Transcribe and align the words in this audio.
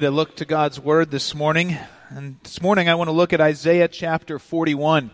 To 0.00 0.10
look 0.10 0.36
to 0.36 0.44
God's 0.44 0.78
Word 0.78 1.10
this 1.10 1.34
morning. 1.34 1.78
And 2.10 2.36
this 2.42 2.60
morning 2.60 2.86
I 2.86 2.94
want 2.96 3.08
to 3.08 3.12
look 3.12 3.32
at 3.32 3.40
Isaiah 3.40 3.88
chapter 3.88 4.38
41. 4.38 5.10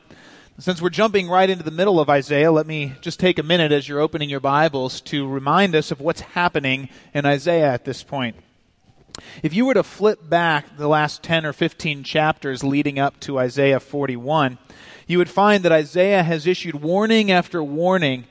Since 0.59 0.83
we're 0.83 0.91
jumping 0.91 1.29
right 1.29 1.49
into 1.49 1.63
the 1.63 1.71
middle 1.71 2.01
of 2.01 2.11
Isaiah, 2.11 2.51
let 2.51 2.67
me 2.67 2.95
just 3.01 3.21
take 3.21 3.39
a 3.39 3.45
minute 3.45 3.71
as 3.71 3.89
you're 3.89 4.01
opening 4.01 4.29
your 4.29 4.41
Bibles 4.41 5.01
to 5.03 5.29
remind 5.29 5.77
us 5.77 5.93
of 5.93 6.01
what's 6.01 6.23
happening 6.23 6.89
in 7.15 7.25
Isaiah 7.25 7.73
at 7.73 7.85
this 7.85 8.03
point. 8.03 8.35
If 9.45 9.55
you 9.55 9.67
were 9.67 9.75
to 9.75 9.85
flip 9.85 10.29
back 10.29 10.77
the 10.77 10.89
last 10.89 11.23
10 11.23 11.47
or 11.47 11.53
15 11.53 12.03
chapters 12.03 12.65
leading 12.65 12.99
up 12.99 13.21
to 13.21 13.39
Isaiah 13.39 13.79
41, 13.79 14.59
you 15.07 15.19
would 15.19 15.31
find 15.31 15.65
that 15.65 15.71
Isaiah 15.71 16.25
has 16.25 16.45
issued 16.45 16.83
warning 16.83 17.31
after 17.31 17.63
warning 17.63 18.25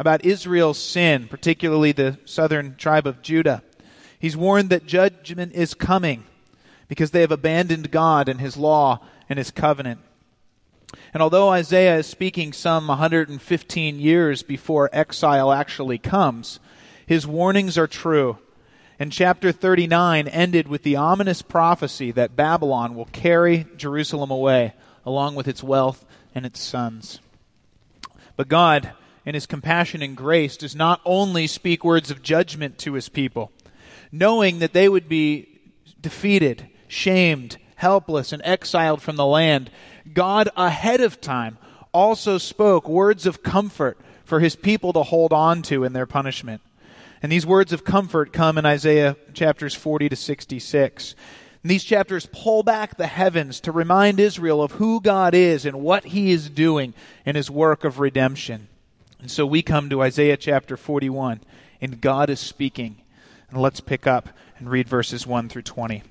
about 0.00 0.24
Israel's 0.24 0.82
sin, 0.82 1.28
particularly 1.28 1.92
the 1.92 2.18
southern 2.24 2.74
tribe 2.74 3.06
of 3.06 3.22
Judah. 3.22 3.62
He's 4.22 4.36
warned 4.36 4.70
that 4.70 4.86
judgment 4.86 5.52
is 5.52 5.74
coming 5.74 6.22
because 6.86 7.10
they 7.10 7.22
have 7.22 7.32
abandoned 7.32 7.90
God 7.90 8.28
and 8.28 8.40
His 8.40 8.56
law 8.56 9.00
and 9.28 9.36
His 9.36 9.50
covenant. 9.50 9.98
And 11.12 11.20
although 11.20 11.48
Isaiah 11.48 11.96
is 11.96 12.06
speaking 12.06 12.52
some 12.52 12.86
115 12.86 13.98
years 13.98 14.44
before 14.44 14.88
exile 14.92 15.50
actually 15.50 15.98
comes, 15.98 16.60
his 17.04 17.26
warnings 17.26 17.76
are 17.76 17.88
true. 17.88 18.38
And 18.96 19.10
chapter 19.10 19.50
39 19.50 20.28
ended 20.28 20.68
with 20.68 20.84
the 20.84 20.94
ominous 20.94 21.42
prophecy 21.42 22.12
that 22.12 22.36
Babylon 22.36 22.94
will 22.94 23.06
carry 23.06 23.66
Jerusalem 23.76 24.30
away, 24.30 24.74
along 25.04 25.34
with 25.34 25.48
its 25.48 25.64
wealth 25.64 26.04
and 26.32 26.46
its 26.46 26.60
sons. 26.60 27.18
But 28.36 28.46
God, 28.46 28.92
in 29.26 29.34
his 29.34 29.46
compassion 29.46 30.00
and 30.00 30.16
grace, 30.16 30.56
does 30.56 30.76
not 30.76 31.00
only 31.04 31.48
speak 31.48 31.82
words 31.82 32.12
of 32.12 32.22
judgment 32.22 32.78
to 32.78 32.92
his 32.92 33.08
people, 33.08 33.50
knowing 34.12 34.58
that 34.58 34.74
they 34.74 34.88
would 34.88 35.08
be 35.08 35.48
defeated, 36.00 36.68
shamed, 36.86 37.56
helpless, 37.76 38.32
and 38.32 38.42
exiled 38.44 39.02
from 39.02 39.16
the 39.16 39.26
land, 39.26 39.70
God 40.12 40.48
ahead 40.56 41.00
of 41.00 41.20
time 41.20 41.58
also 41.92 42.38
spoke 42.38 42.88
words 42.88 43.26
of 43.26 43.42
comfort 43.42 43.98
for 44.24 44.40
his 44.40 44.54
people 44.54 44.92
to 44.92 45.02
hold 45.02 45.32
on 45.32 45.62
to 45.62 45.84
in 45.84 45.92
their 45.92 46.06
punishment. 46.06 46.60
And 47.22 47.30
these 47.30 47.46
words 47.46 47.72
of 47.72 47.84
comfort 47.84 48.32
come 48.32 48.58
in 48.58 48.66
Isaiah 48.66 49.16
chapters 49.32 49.74
40 49.74 50.08
to 50.08 50.16
66. 50.16 51.14
And 51.62 51.70
these 51.70 51.84
chapters 51.84 52.28
pull 52.32 52.64
back 52.64 52.96
the 52.96 53.06
heavens 53.06 53.60
to 53.60 53.72
remind 53.72 54.18
Israel 54.18 54.62
of 54.62 54.72
who 54.72 55.00
God 55.00 55.34
is 55.34 55.64
and 55.64 55.80
what 55.80 56.04
he 56.04 56.32
is 56.32 56.50
doing 56.50 56.94
in 57.24 57.36
his 57.36 57.50
work 57.50 57.84
of 57.84 58.00
redemption. 58.00 58.68
And 59.20 59.30
so 59.30 59.46
we 59.46 59.62
come 59.62 59.88
to 59.90 60.02
Isaiah 60.02 60.36
chapter 60.36 60.76
41, 60.76 61.40
and 61.80 62.00
God 62.00 62.28
is 62.28 62.40
speaking. 62.40 62.96
And 63.52 63.60
let's 63.60 63.80
pick 63.80 64.06
up 64.06 64.30
and 64.56 64.70
read 64.70 64.88
verses 64.88 65.26
1 65.26 65.50
through 65.50 65.62
20. 65.62 66.02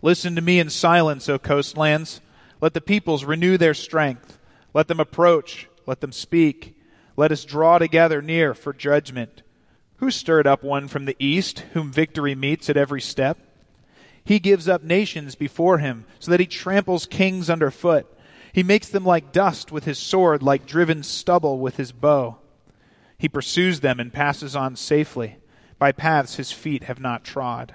Listen 0.00 0.34
to 0.34 0.40
me 0.40 0.58
in 0.58 0.70
silence, 0.70 1.28
O 1.28 1.38
coastlands. 1.38 2.22
Let 2.62 2.72
the 2.72 2.80
peoples 2.80 3.22
renew 3.22 3.58
their 3.58 3.74
strength. 3.74 4.38
Let 4.72 4.88
them 4.88 4.98
approach. 4.98 5.68
Let 5.84 6.00
them 6.00 6.10
speak. 6.10 6.74
Let 7.18 7.32
us 7.32 7.44
draw 7.44 7.76
together 7.76 8.22
near 8.22 8.54
for 8.54 8.72
judgment. 8.72 9.42
Who 9.96 10.10
stirred 10.10 10.46
up 10.46 10.62
one 10.62 10.88
from 10.88 11.04
the 11.04 11.16
east, 11.18 11.58
whom 11.74 11.92
victory 11.92 12.34
meets 12.34 12.70
at 12.70 12.78
every 12.78 13.02
step? 13.02 13.36
He 14.24 14.38
gives 14.38 14.66
up 14.66 14.82
nations 14.82 15.34
before 15.34 15.78
him, 15.78 16.06
so 16.18 16.30
that 16.30 16.40
he 16.40 16.46
tramples 16.46 17.04
kings 17.04 17.50
underfoot. 17.50 18.06
He 18.54 18.62
makes 18.62 18.88
them 18.88 19.04
like 19.04 19.32
dust 19.32 19.70
with 19.70 19.84
his 19.84 19.98
sword, 19.98 20.42
like 20.42 20.64
driven 20.64 21.02
stubble 21.02 21.58
with 21.58 21.76
his 21.76 21.92
bow. 21.92 22.38
He 23.18 23.28
pursues 23.28 23.80
them 23.80 24.00
and 24.00 24.10
passes 24.10 24.56
on 24.56 24.76
safely 24.76 25.36
by 25.80 25.90
paths 25.90 26.36
his 26.36 26.52
feet 26.52 26.84
have 26.84 27.00
not 27.00 27.24
trod. 27.24 27.74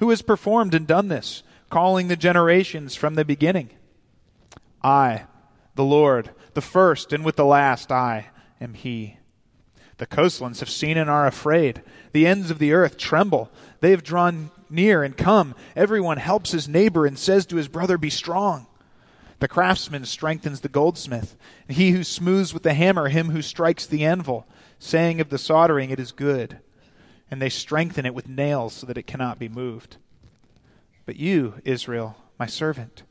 Who 0.00 0.10
has 0.10 0.20
performed 0.20 0.74
and 0.74 0.88
done 0.88 1.06
this, 1.06 1.44
calling 1.70 2.08
the 2.08 2.16
generations 2.16 2.96
from 2.96 3.14
the 3.14 3.24
beginning? 3.24 3.70
I, 4.82 5.22
the 5.76 5.84
Lord, 5.84 6.30
the 6.54 6.60
first, 6.60 7.12
and 7.12 7.24
with 7.24 7.36
the 7.36 7.44
last, 7.44 7.92
I 7.92 8.26
am 8.60 8.74
He. 8.74 9.18
The 9.98 10.06
coastlands 10.06 10.58
have 10.58 10.68
seen 10.68 10.98
and 10.98 11.08
are 11.08 11.28
afraid. 11.28 11.82
The 12.10 12.26
ends 12.26 12.50
of 12.50 12.58
the 12.58 12.72
earth 12.72 12.98
tremble. 12.98 13.52
They 13.80 13.92
have 13.92 14.02
drawn 14.02 14.50
near 14.68 15.04
and 15.04 15.16
come. 15.16 15.54
Everyone 15.76 16.16
helps 16.16 16.50
his 16.50 16.68
neighbor 16.68 17.06
and 17.06 17.16
says 17.16 17.46
to 17.46 17.56
his 17.56 17.68
brother, 17.68 17.96
Be 17.96 18.10
strong. 18.10 18.66
The 19.38 19.46
craftsman 19.46 20.06
strengthens 20.06 20.60
the 20.60 20.68
goldsmith, 20.68 21.36
and 21.68 21.76
he 21.76 21.92
who 21.92 22.02
smooths 22.02 22.52
with 22.52 22.64
the 22.64 22.74
hammer 22.74 23.08
him 23.08 23.30
who 23.30 23.42
strikes 23.42 23.86
the 23.86 24.04
anvil, 24.04 24.44
saying 24.80 25.20
of 25.20 25.28
the 25.28 25.38
soldering, 25.38 25.90
It 25.90 26.00
is 26.00 26.10
good 26.10 26.58
and 27.32 27.40
they 27.40 27.48
strengthen 27.48 28.04
it 28.04 28.14
with 28.14 28.28
nails 28.28 28.74
so 28.74 28.86
that 28.86 28.98
it 28.98 29.06
cannot 29.06 29.38
be 29.38 29.48
moved. 29.48 29.96
But 31.06 31.16
you, 31.16 31.54
Israel, 31.64 32.14
my 32.38 32.44
servant, 32.44 33.04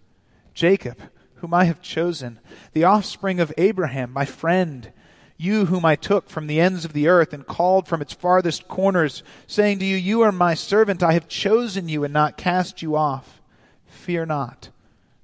Jacob, 0.54 1.02
whom 1.38 1.56
I 1.56 1.64
have 1.64 1.82
chosen, 1.82 2.40
the 2.74 2.84
offspring 2.84 3.40
of 3.40 3.52
Abraham, 3.58 4.14
my 4.14 4.26
friend, 4.26 4.94
you 5.38 5.66
whom 5.66 5.86
I 5.86 5.96
took 5.96 6.30
from 6.30 6.46
the 6.46 6.62
ends 6.62 6.86
of 6.86 6.94
the 6.94 7.08
earth 7.08 7.34
and 7.34 7.48
called 7.48 7.88
from 7.88 8.00
its 8.00 8.14
farthest 8.14 8.68
corners, 8.68 9.24
saying 9.48 9.80
to 9.80 9.86
you, 9.86 9.96
You 9.96 10.22
are 10.22 10.32
my 10.32 10.54
servant, 10.54 11.02
I 11.02 11.14
have 11.14 11.28
chosen 11.28 11.90
you 11.90 12.04
and 12.04 12.14
not 12.14 12.38
cast 12.38 12.84
you 12.84 12.96
off. 12.96 13.42
Fear 13.88 14.28
not, 14.28 14.70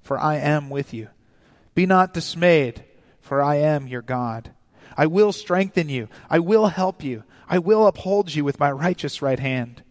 for 0.02 0.18
I 0.18 0.38
am 0.38 0.70
with 0.70 0.92
you. 0.92 1.06
Be 1.76 1.86
not 1.86 2.12
dismayed, 2.12 2.82
for 3.20 3.40
I 3.40 3.58
am 3.58 3.86
your 3.86 4.02
God. 4.02 4.50
I 4.98 5.06
will 5.06 5.32
strengthen 5.32 5.88
you, 5.88 6.08
I 6.28 6.40
will 6.40 6.66
help 6.66 7.02
you. 7.02 7.22
I 7.48 7.58
will 7.58 7.86
uphold 7.86 8.34
you 8.34 8.44
with 8.44 8.60
my 8.60 8.70
righteous 8.70 9.22
right 9.22 9.38
hand. 9.38 9.82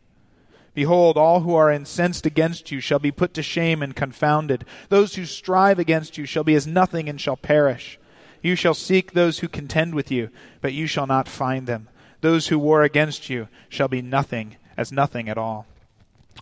Behold, 0.75 1.17
all 1.17 1.39
who 1.39 1.55
are 1.55 1.71
incensed 1.71 2.27
against 2.27 2.71
you 2.71 2.79
shall 2.79 2.99
be 2.99 3.09
put 3.09 3.33
to 3.33 3.41
shame 3.41 3.81
and 3.81 3.95
confounded. 3.95 4.63
Those 4.89 5.15
who 5.15 5.25
strive 5.25 5.79
against 5.79 6.19
you 6.19 6.25
shall 6.25 6.43
be 6.43 6.53
as 6.53 6.67
nothing 6.67 7.09
and 7.09 7.19
shall 7.19 7.35
perish. 7.35 7.97
You 8.43 8.55
shall 8.55 8.75
seek 8.75 9.13
those 9.13 9.39
who 9.39 9.47
contend 9.47 9.95
with 9.95 10.11
you, 10.11 10.29
but 10.61 10.73
you 10.73 10.85
shall 10.85 11.07
not 11.07 11.27
find 11.27 11.65
them. 11.65 11.89
Those 12.21 12.47
who 12.47 12.59
war 12.59 12.83
against 12.83 13.27
you 13.27 13.47
shall 13.69 13.87
be 13.87 14.03
nothing, 14.03 14.57
as 14.75 14.91
nothing 14.91 15.29
at 15.29 15.37
all. 15.37 15.65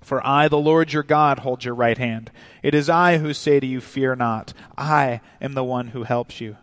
For 0.01 0.25
I, 0.27 0.49
the 0.49 0.57
Lord 0.57 0.91
your 0.91 1.03
God, 1.03 1.39
hold 1.39 1.63
your 1.63 1.75
right 1.75 1.97
hand. 1.97 2.29
It 2.61 2.75
is 2.75 2.89
I 2.89 3.19
who 3.19 3.33
say 3.33 3.61
to 3.61 3.65
you, 3.65 3.79
Fear 3.79 4.17
not. 4.17 4.53
I 4.77 5.21
am 5.39 5.53
the 5.53 5.63
one 5.63 5.87
who 5.89 6.03
helps 6.03 6.41
you. 6.41 6.57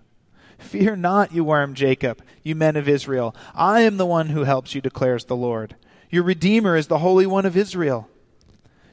Fear 0.62 0.96
not, 0.96 1.32
you 1.32 1.44
worm 1.44 1.74
Jacob, 1.74 2.22
you 2.42 2.54
men 2.54 2.76
of 2.76 2.88
Israel. 2.88 3.34
I 3.54 3.82
am 3.82 3.96
the 3.96 4.06
one 4.06 4.28
who 4.28 4.44
helps 4.44 4.74
you, 4.74 4.80
declares 4.80 5.24
the 5.24 5.36
Lord. 5.36 5.76
Your 6.10 6.22
Redeemer 6.22 6.76
is 6.76 6.86
the 6.86 6.98
Holy 6.98 7.26
One 7.26 7.46
of 7.46 7.56
Israel. 7.56 8.08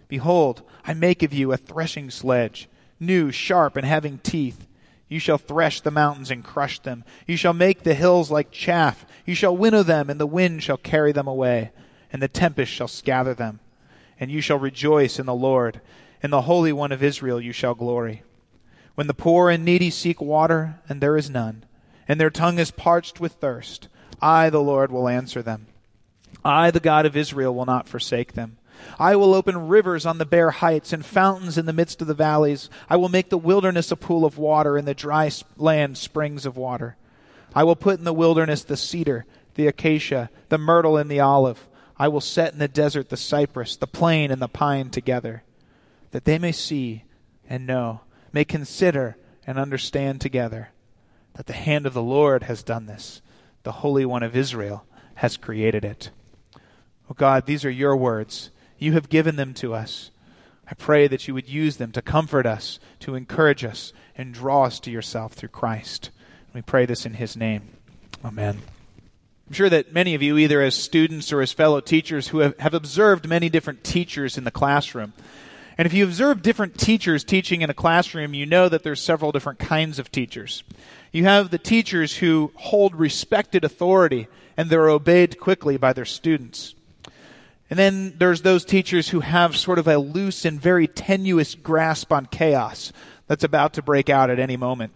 Behold, 0.07 0.63
I 0.85 0.93
make 0.93 1.23
of 1.23 1.33
you 1.33 1.51
a 1.51 1.57
threshing 1.57 2.09
sledge, 2.09 2.67
new, 2.99 3.31
sharp, 3.31 3.75
and 3.75 3.85
having 3.85 4.17
teeth. 4.19 4.67
You 5.07 5.19
shall 5.19 5.37
thresh 5.37 5.81
the 5.81 5.91
mountains 5.91 6.31
and 6.31 6.43
crush 6.43 6.79
them. 6.79 7.03
You 7.27 7.37
shall 7.37 7.53
make 7.53 7.83
the 7.83 7.93
hills 7.93 8.29
like 8.29 8.51
chaff. 8.51 9.05
You 9.25 9.35
shall 9.35 9.55
winnow 9.55 9.83
them, 9.83 10.09
and 10.09 10.19
the 10.19 10.27
wind 10.27 10.63
shall 10.63 10.77
carry 10.77 11.11
them 11.11 11.27
away, 11.27 11.71
and 12.11 12.21
the 12.21 12.27
tempest 12.27 12.71
shall 12.71 12.87
scatter 12.87 13.33
them. 13.33 13.59
And 14.19 14.29
you 14.29 14.41
shall 14.41 14.59
rejoice 14.59 15.19
in 15.19 15.25
the 15.25 15.33
Lord. 15.33 15.81
In 16.21 16.31
the 16.31 16.41
Holy 16.41 16.73
One 16.73 16.91
of 16.91 17.03
Israel 17.03 17.39
you 17.39 17.53
shall 17.53 17.73
glory. 17.73 18.23
When 18.99 19.07
the 19.07 19.13
poor 19.13 19.49
and 19.49 19.63
needy 19.63 19.91
seek 19.91 20.19
water, 20.19 20.81
and 20.89 20.99
there 20.99 21.15
is 21.15 21.29
none, 21.29 21.63
and 22.05 22.19
their 22.19 22.29
tongue 22.29 22.59
is 22.59 22.69
parched 22.69 23.21
with 23.21 23.31
thirst, 23.31 23.87
I, 24.21 24.49
the 24.49 24.59
Lord, 24.59 24.91
will 24.91 25.07
answer 25.07 25.41
them. 25.41 25.67
I, 26.43 26.69
the 26.69 26.81
God 26.81 27.05
of 27.05 27.15
Israel, 27.15 27.55
will 27.55 27.65
not 27.65 27.87
forsake 27.87 28.33
them. 28.33 28.57
I 28.99 29.15
will 29.15 29.33
open 29.33 29.69
rivers 29.69 30.05
on 30.05 30.17
the 30.17 30.25
bare 30.25 30.51
heights 30.51 30.91
and 30.91 31.05
fountains 31.05 31.57
in 31.57 31.65
the 31.65 31.71
midst 31.71 32.01
of 32.01 32.09
the 32.09 32.13
valleys. 32.13 32.69
I 32.89 32.97
will 32.97 33.07
make 33.07 33.29
the 33.29 33.37
wilderness 33.37 33.89
a 33.89 33.95
pool 33.95 34.25
of 34.25 34.37
water 34.37 34.75
and 34.75 34.85
the 34.85 34.93
dry 34.93 35.31
land 35.55 35.97
springs 35.97 36.45
of 36.45 36.57
water. 36.57 36.97
I 37.55 37.63
will 37.63 37.77
put 37.77 37.99
in 37.99 38.03
the 38.03 38.11
wilderness 38.11 38.65
the 38.65 38.75
cedar, 38.75 39.25
the 39.55 39.67
acacia, 39.67 40.29
the 40.49 40.57
myrtle, 40.57 40.97
and 40.97 41.09
the 41.09 41.21
olive. 41.21 41.69
I 41.97 42.09
will 42.09 42.19
set 42.19 42.51
in 42.51 42.59
the 42.59 42.67
desert 42.67 43.07
the 43.07 43.15
cypress, 43.15 43.77
the 43.77 43.87
plane, 43.87 44.29
and 44.29 44.41
the 44.41 44.49
pine 44.49 44.89
together, 44.89 45.43
that 46.11 46.25
they 46.25 46.37
may 46.37 46.51
see 46.51 47.05
and 47.47 47.65
know 47.65 48.01
may 48.33 48.45
consider 48.45 49.17
and 49.45 49.57
understand 49.57 50.21
together 50.21 50.69
that 51.33 51.47
the 51.47 51.53
hand 51.53 51.85
of 51.85 51.93
the 51.93 52.01
Lord 52.01 52.43
has 52.43 52.63
done 52.63 52.85
this. 52.85 53.21
The 53.63 53.71
Holy 53.73 54.05
One 54.05 54.23
of 54.23 54.35
Israel 54.35 54.85
has 55.15 55.37
created 55.37 55.83
it. 55.83 56.11
Oh 57.09 57.15
God, 57.15 57.45
these 57.45 57.65
are 57.65 57.69
your 57.69 57.95
words. 57.95 58.51
You 58.77 58.93
have 58.93 59.09
given 59.09 59.35
them 59.35 59.53
to 59.55 59.73
us. 59.73 60.11
I 60.69 60.75
pray 60.75 61.07
that 61.07 61.27
you 61.27 61.33
would 61.33 61.49
use 61.49 61.77
them 61.77 61.91
to 61.93 62.01
comfort 62.01 62.45
us, 62.45 62.79
to 62.99 63.15
encourage 63.15 63.63
us, 63.63 63.91
and 64.15 64.33
draw 64.33 64.65
us 64.65 64.79
to 64.81 64.91
yourself 64.91 65.33
through 65.33 65.49
Christ. 65.49 66.11
We 66.53 66.61
pray 66.61 66.85
this 66.85 67.05
in 67.05 67.15
his 67.15 67.35
name. 67.35 67.69
Amen. 68.23 68.61
I'm 69.47 69.53
sure 69.53 69.69
that 69.69 69.91
many 69.91 70.13
of 70.13 70.21
you, 70.21 70.37
either 70.37 70.61
as 70.61 70.75
students 70.75 71.33
or 71.33 71.41
as 71.41 71.51
fellow 71.51 71.81
teachers, 71.81 72.27
who 72.27 72.39
have, 72.39 72.57
have 72.59 72.75
observed 72.75 73.27
many 73.27 73.49
different 73.49 73.83
teachers 73.83 74.37
in 74.37 74.43
the 74.43 74.51
classroom. 74.51 75.13
And 75.79 75.85
if 75.85 75.93
you 75.93 76.03
observe 76.03 76.41
different 76.41 76.77
teachers 76.77 77.23
teaching 77.23 77.61
in 77.61 77.69
a 77.69 77.73
classroom, 77.73 78.33
you 78.33 78.45
know 78.45 78.67
that 78.67 78.83
there's 78.83 78.99
several 78.99 79.31
different 79.31 79.59
kinds 79.59 79.97
of 79.97 80.11
teachers. 80.11 80.61
You 81.13 81.23
have 81.23 81.51
the 81.51 81.57
teachers 81.57 82.17
who 82.17 82.51
hold 82.55 82.93
respected 82.93 83.63
authority 83.63 84.27
and 84.57 84.69
they're 84.69 84.89
obeyed 84.89 85.39
quickly 85.39 85.77
by 85.77 85.93
their 85.93 86.03
students. 86.03 86.75
And 87.69 87.79
then 87.79 88.15
there's 88.17 88.41
those 88.41 88.65
teachers 88.65 89.07
who 89.07 89.21
have 89.21 89.55
sort 89.55 89.79
of 89.79 89.87
a 89.87 89.97
loose 89.97 90.43
and 90.43 90.59
very 90.59 90.85
tenuous 90.85 91.55
grasp 91.55 92.11
on 92.11 92.25
chaos 92.25 92.91
that's 93.27 93.45
about 93.45 93.71
to 93.75 93.81
break 93.81 94.09
out 94.09 94.29
at 94.29 94.37
any 94.37 94.57
moment. 94.57 94.91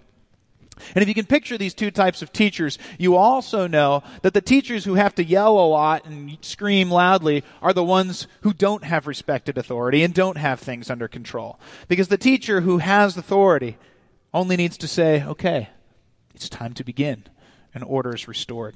And 0.95 1.01
if 1.01 1.07
you 1.07 1.13
can 1.13 1.25
picture 1.25 1.57
these 1.57 1.73
two 1.73 1.91
types 1.91 2.21
of 2.21 2.33
teachers, 2.33 2.77
you 2.97 3.15
also 3.15 3.67
know 3.67 4.03
that 4.21 4.33
the 4.33 4.41
teachers 4.41 4.85
who 4.85 4.95
have 4.95 5.15
to 5.15 5.23
yell 5.23 5.57
a 5.57 5.67
lot 5.67 6.05
and 6.05 6.37
scream 6.41 6.89
loudly 6.89 7.43
are 7.61 7.73
the 7.73 7.83
ones 7.83 8.27
who 8.41 8.53
don't 8.53 8.83
have 8.83 9.07
respected 9.07 9.57
authority 9.57 10.03
and 10.03 10.13
don't 10.13 10.37
have 10.37 10.59
things 10.59 10.89
under 10.89 11.07
control. 11.07 11.59
Because 11.87 12.07
the 12.07 12.17
teacher 12.17 12.61
who 12.61 12.79
has 12.79 13.17
authority 13.17 13.77
only 14.33 14.57
needs 14.57 14.77
to 14.77 14.87
say, 14.87 15.23
okay, 15.23 15.69
it's 16.33 16.49
time 16.49 16.73
to 16.73 16.83
begin, 16.83 17.23
and 17.73 17.83
order 17.83 18.15
is 18.15 18.27
restored. 18.27 18.75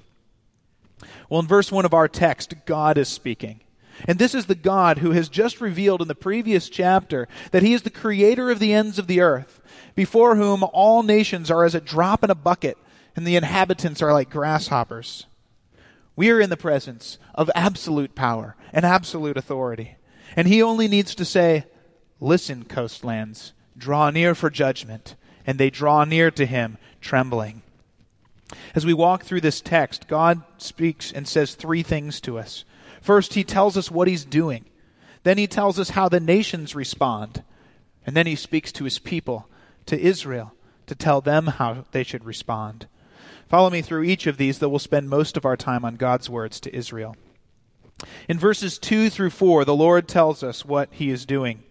Well, 1.30 1.40
in 1.40 1.48
verse 1.48 1.72
1 1.72 1.86
of 1.86 1.94
our 1.94 2.08
text, 2.08 2.54
God 2.66 2.98
is 2.98 3.08
speaking. 3.08 3.62
And 4.08 4.20
this 4.20 4.36
is 4.36 4.46
the 4.46 4.56
God 4.56 5.00
who 5.00 5.12
has 5.12 5.30
just 5.30 5.60
revealed 5.60 6.02
in 6.02 6.08
the 6.08 6.16
previous 6.16 6.70
chapter 6.70 7.28
that 7.52 7.64
he 7.64 7.74
is 7.74 7.82
the 7.82 7.90
creator 7.90 8.52
of 8.52 8.60
the 8.60 8.74
ends 8.74 9.00
of 9.00 9.08
the 9.08 9.22
earth, 9.22 9.57
before 9.98 10.36
whom 10.36 10.64
all 10.74 11.02
nations 11.02 11.50
are 11.50 11.66
as 11.66 11.74
a 11.74 11.82
drop 11.82 12.24
in 12.24 12.30
a 12.30 12.36
bucket, 12.36 12.78
and 13.16 13.26
the 13.26 13.36
inhabitants 13.36 14.00
are 14.00 14.14
like 14.14 14.30
grasshoppers. 14.30 15.26
We 16.16 16.30
are 16.30 16.40
in 16.40 16.52
the 16.52 16.56
presence 16.56 17.18
of 17.34 17.50
absolute 17.56 18.14
power 18.14 18.56
and 18.72 18.86
absolute 18.86 19.38
authority. 19.38 19.96
And 20.36 20.48
he 20.48 20.62
only 20.62 20.88
needs 20.88 21.16
to 21.16 21.26
say, 21.26 21.66
Listen, 22.20 22.64
coastlands, 22.64 23.54
draw 23.76 24.12
near 24.12 24.36
for 24.36 24.52
judgment. 24.52 25.16
And 25.48 25.58
they 25.58 25.72
draw 25.72 26.04
near 26.04 26.30
to 26.30 26.46
him, 26.46 26.78
trembling. 27.02 27.64
As 28.76 28.86
we 28.86 28.94
walk 28.94 29.24
through 29.24 29.42
this 29.42 29.62
text, 29.62 30.08
God 30.08 30.44
speaks 30.60 31.12
and 31.12 31.28
says 31.28 31.56
three 31.56 31.82
things 31.82 32.22
to 32.22 32.38
us. 32.38 32.66
First, 33.02 33.34
he 33.34 33.44
tells 33.44 33.76
us 33.78 33.90
what 33.90 34.08
he's 34.08 34.26
doing. 34.26 34.66
Then 35.24 35.40
he 35.40 35.48
tells 35.48 35.80
us 35.80 35.92
how 35.92 36.08
the 36.08 36.20
nations 36.20 36.76
respond. 36.76 37.44
And 38.06 38.16
then 38.16 38.28
he 38.28 38.36
speaks 38.36 38.72
to 38.74 38.84
his 38.84 39.00
people, 39.00 39.50
to 39.88 40.00
Israel, 40.00 40.54
to 40.86 40.96
tell 40.96 41.22
them 41.22 41.48
how 41.48 41.86
they 41.92 42.04
should 42.04 42.26
respond. 42.26 42.88
Follow 43.48 43.70
me 43.70 43.82
through 43.82 44.04
each 44.04 44.28
of 44.28 44.38
these, 44.38 44.60
though 44.60 44.70
we'll 44.70 44.80
spend 44.80 45.10
most 45.10 45.38
of 45.38 45.46
our 45.46 45.58
time 45.58 45.86
on 45.86 45.96
God's 45.96 46.30
words 46.30 46.60
to 46.62 46.76
Israel. 46.76 47.16
In 48.28 48.38
verses 48.38 48.78
2 48.78 49.10
through 49.10 49.32
4, 49.32 49.66
the 49.66 49.76
Lord 49.76 50.08
tells 50.08 50.44
us 50.44 50.64
what 50.64 50.90
he 50.92 51.10
is 51.10 51.26
doing. 51.26 51.64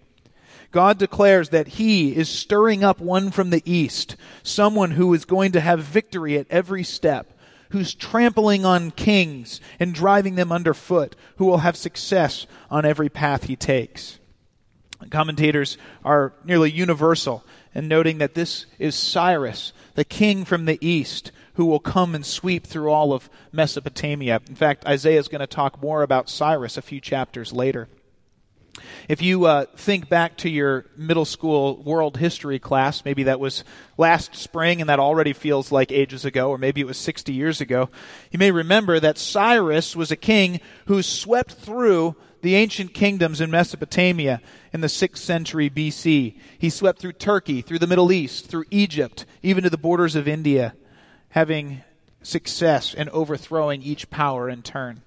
God 0.72 0.98
declares 0.98 1.50
that 1.50 1.68
he 1.68 2.14
is 2.16 2.28
stirring 2.28 2.82
up 2.82 3.00
one 3.00 3.30
from 3.30 3.50
the 3.50 3.62
east, 3.64 4.16
someone 4.42 4.92
who 4.92 5.14
is 5.14 5.24
going 5.24 5.52
to 5.52 5.60
have 5.60 5.80
victory 5.80 6.36
at 6.36 6.46
every 6.50 6.82
step 6.82 7.32
who's 7.70 7.94
trampling 7.94 8.64
on 8.64 8.90
kings 8.90 9.60
and 9.78 9.94
driving 9.94 10.34
them 10.34 10.52
underfoot, 10.52 11.16
who 11.36 11.46
will 11.46 11.58
have 11.58 11.76
success 11.76 12.46
on 12.70 12.84
every 12.84 13.08
path 13.08 13.44
he 13.44 13.56
takes. 13.56 14.18
Commentators 15.10 15.76
are 16.04 16.32
nearly 16.44 16.70
universal 16.70 17.44
in 17.74 17.88
noting 17.88 18.18
that 18.18 18.34
this 18.34 18.66
is 18.78 18.94
Cyrus, 18.94 19.72
the 19.94 20.04
king 20.04 20.44
from 20.44 20.64
the 20.64 20.78
east, 20.80 21.32
who 21.54 21.66
will 21.66 21.80
come 21.80 22.14
and 22.14 22.24
sweep 22.24 22.66
through 22.66 22.90
all 22.90 23.12
of 23.12 23.30
Mesopotamia. 23.52 24.40
In 24.48 24.54
fact, 24.54 24.86
Isaiah 24.86 25.18
is 25.18 25.28
going 25.28 25.40
to 25.40 25.46
talk 25.46 25.80
more 25.82 26.02
about 26.02 26.30
Cyrus 26.30 26.76
a 26.76 26.82
few 26.82 27.00
chapters 27.00 27.52
later. 27.52 27.88
If 29.08 29.22
you 29.22 29.46
uh, 29.46 29.66
think 29.76 30.08
back 30.08 30.36
to 30.38 30.50
your 30.50 30.86
middle 30.96 31.24
school 31.24 31.82
world 31.82 32.16
history 32.16 32.58
class, 32.58 33.04
maybe 33.04 33.24
that 33.24 33.40
was 33.40 33.64
last 33.96 34.34
spring 34.34 34.80
and 34.80 34.90
that 34.90 35.00
already 35.00 35.32
feels 35.32 35.72
like 35.72 35.92
ages 35.92 36.24
ago, 36.24 36.50
or 36.50 36.58
maybe 36.58 36.80
it 36.80 36.86
was 36.86 36.98
60 36.98 37.32
years 37.32 37.60
ago, 37.60 37.88
you 38.30 38.38
may 38.38 38.50
remember 38.50 39.00
that 39.00 39.18
Cyrus 39.18 39.96
was 39.96 40.10
a 40.10 40.16
king 40.16 40.60
who 40.86 41.02
swept 41.02 41.52
through 41.52 42.16
the 42.42 42.54
ancient 42.54 42.94
kingdoms 42.94 43.40
in 43.40 43.50
Mesopotamia 43.50 44.40
in 44.76 44.82
the 44.82 44.88
6th 44.88 45.16
century 45.16 45.70
BC. 45.70 46.36
He 46.58 46.68
swept 46.68 46.98
through 46.98 47.14
Turkey, 47.14 47.62
through 47.62 47.78
the 47.78 47.86
Middle 47.86 48.12
East, 48.12 48.46
through 48.46 48.66
Egypt, 48.70 49.24
even 49.42 49.64
to 49.64 49.70
the 49.70 49.78
borders 49.78 50.14
of 50.14 50.28
India, 50.28 50.74
having 51.30 51.82
success 52.22 52.92
and 52.92 53.08
overthrowing 53.08 53.80
each 53.82 54.10
power 54.10 54.50
in 54.50 54.62
turn. 54.62 55.00